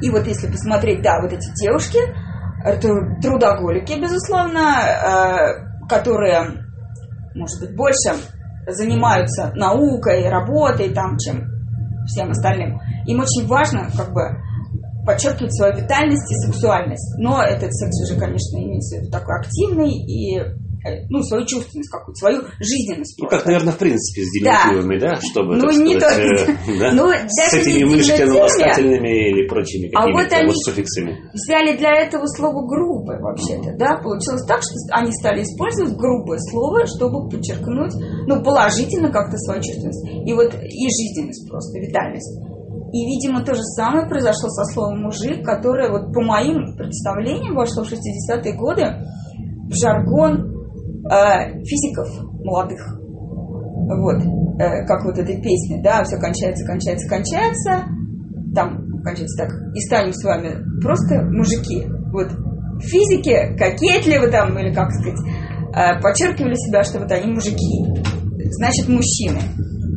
И 0.00 0.10
вот 0.10 0.26
если 0.26 0.50
посмотреть, 0.50 1.02
да, 1.02 1.20
вот 1.20 1.32
эти 1.32 1.52
девушки, 1.54 1.98
трудоголики, 3.20 4.00
безусловно, 4.00 4.74
э, 4.78 5.86
которые, 5.88 6.64
может 7.34 7.60
быть, 7.60 7.76
больше 7.76 8.14
занимаются 8.66 9.52
наукой, 9.54 10.28
работой, 10.28 10.92
там, 10.92 11.16
чем 11.18 11.44
всем 12.06 12.30
остальным. 12.30 12.80
Им 13.06 13.20
очень 13.20 13.46
важно, 13.46 13.88
как 13.96 14.12
бы, 14.12 14.22
подчеркивать 15.04 15.54
свою 15.54 15.74
витальность 15.76 16.30
и 16.30 16.46
сексуальность. 16.46 17.18
Но 17.18 17.42
этот 17.42 17.74
секс 17.74 17.92
уже, 18.02 18.18
конечно, 18.18 18.56
имеется 18.58 18.96
в 18.96 19.00
виду 19.00 19.10
такой 19.10 19.40
активный 19.40 19.90
и 19.90 20.40
ну, 21.08 21.22
свою 21.22 21.46
чувственность 21.46 21.90
какую-то, 21.90 22.18
свою 22.18 22.42
жизненность. 22.60 23.18
Ну, 23.20 23.28
как, 23.28 23.46
наверное, 23.46 23.72
в 23.72 23.78
принципе, 23.78 24.22
с 24.24 24.30
диминутивами, 24.32 24.98
да? 24.98 25.14
да? 25.14 25.20
Чтобы, 25.20 25.56
ну, 25.56 25.70
не 25.70 25.98
сказать, 25.98 26.46
только... 26.46 26.52
э, 26.52 26.78
да? 26.80 26.92
ну, 26.92 27.08
с 27.08 27.54
этими 27.54 27.84
мышками-ласкательными 27.84 29.30
или 29.30 29.48
прочими 29.48 29.90
а 29.94 30.06
вот 30.10 30.32
они 30.32 30.46
вот 30.46 30.56
суффиксами. 30.58 31.18
взяли 31.32 31.76
для 31.76 31.92
этого 32.02 32.26
слово 32.26 32.66
«грубое» 32.66 33.20
вообще-то, 33.20 33.76
да? 33.78 33.96
Получилось 34.02 34.44
так, 34.46 34.60
что 34.62 34.74
они 34.90 35.12
стали 35.12 35.42
использовать 35.42 35.96
грубое 35.96 36.38
слово, 36.50 36.86
чтобы 36.86 37.28
подчеркнуть, 37.28 37.94
ну, 38.26 38.42
положительно 38.42 39.10
как-то 39.12 39.36
свою 39.38 39.62
чувственность. 39.62 40.04
И 40.26 40.32
вот 40.34 40.54
и 40.54 40.84
жизненность 40.90 41.48
просто, 41.48 41.78
витальность. 41.78 42.38
И, 42.92 43.06
видимо, 43.06 43.42
то 43.42 43.54
же 43.54 43.62
самое 43.62 44.06
произошло 44.06 44.50
со 44.50 44.64
словом 44.74 45.02
«мужик», 45.02 45.44
которое, 45.44 45.90
вот 45.90 46.12
по 46.12 46.20
моим 46.20 46.76
представлениям, 46.76 47.54
вошло 47.54 47.84
в 47.84 47.90
60-е 47.90 48.52
годы 48.54 48.84
в 49.72 49.74
жаргон 49.74 50.34
э, 50.34 50.61
физиков 51.08 52.08
молодых. 52.44 52.80
Вот, 53.88 54.22
э, 54.60 54.86
как 54.86 55.04
вот 55.04 55.18
этой 55.18 55.40
песни, 55.42 55.80
да, 55.82 56.02
все 56.04 56.16
кончается, 56.18 56.64
кончается, 56.66 57.08
кончается, 57.08 57.84
там 58.54 59.02
кончается 59.02 59.44
так, 59.44 59.52
и 59.74 59.80
станем 59.80 60.12
с 60.12 60.24
вами 60.24 60.56
просто 60.80 61.22
мужики. 61.22 61.86
Вот, 62.12 62.28
физики 62.80 63.56
кокетливо 63.56 64.28
там, 64.30 64.56
или 64.58 64.72
как 64.72 64.90
сказать, 64.92 65.18
э, 65.74 66.00
подчеркивали 66.00 66.54
себя, 66.54 66.84
что 66.84 67.00
вот 67.00 67.10
они 67.10 67.32
мужики, 67.32 67.84
значит, 68.52 68.88
мужчины. 68.88 69.40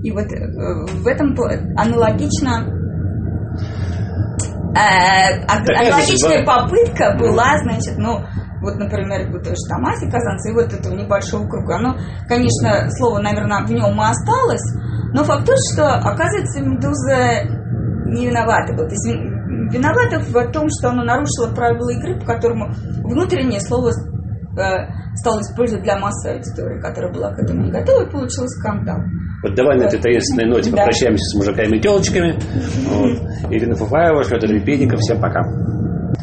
И 0.04 0.12
вот 0.12 0.26
э, 0.26 0.48
в 1.02 1.08
этом 1.08 1.36
аналогично 1.78 2.68
э, 4.76 5.46
аналогичная 5.48 6.46
попытка 6.46 7.15
была, 7.20 7.58
значит, 7.63 7.98
ну, 7.98 8.20
вот, 8.65 8.75
например, 8.78 9.32
вот 9.32 9.43
тоже 9.43 9.62
там 9.69 9.86
Аси 9.86 10.10
Казанцева, 10.10 10.62
и 10.62 10.63
вот 10.65 10.73
этого 10.73 10.93
небольшого 10.95 11.47
круга, 11.47 11.78
оно, 11.78 11.95
конечно, 12.28 12.89
слово, 12.97 13.21
наверное, 13.21 13.63
в 13.65 13.71
нем 13.71 13.93
и 13.93 14.04
осталось, 14.04 14.65
но 15.13 15.23
факт 15.23 15.45
тот, 15.45 15.56
что, 15.71 15.86
оказывается, 15.86 16.62
Медуза 16.62 17.45
не 18.10 18.28
виновата 18.28 18.73
была. 18.73 18.88
То 18.88 18.95
есть 18.95 19.08
виновата 19.71 20.19
в 20.19 20.51
том, 20.51 20.67
что 20.69 20.89
оно 20.89 21.04
нарушило 21.04 21.54
правила 21.54 21.89
игры, 21.89 22.19
по 22.19 22.25
которому 22.25 22.73
внутреннее 23.04 23.62
слово 23.62 23.91
э, 23.91 24.63
стало 25.15 25.41
использовать 25.41 25.84
для 25.84 25.97
массовой 25.99 26.38
аудитории, 26.38 26.82
которая 26.82 27.13
была 27.13 27.34
к 27.34 27.39
этому 27.39 27.63
не 27.63 27.71
готова, 27.71 28.04
и 28.04 28.12
получился 28.12 28.60
скандал. 28.60 28.97
Вот 29.43 29.56
давай 29.56 29.78
на 29.78 29.84
этой 29.84 29.99
таинственной 29.99 30.49
ноте 30.49 30.71
попрощаемся 30.71 31.23
с 31.23 31.36
мужиками 31.36 31.78
и 31.78 31.80
телочками. 31.80 32.32
Ирина 33.51 33.75
Фуфаева, 33.75 34.23
Федор 34.23 34.49
Лепедников. 34.49 34.99
Всем 34.99 35.21
пока. 35.21 35.41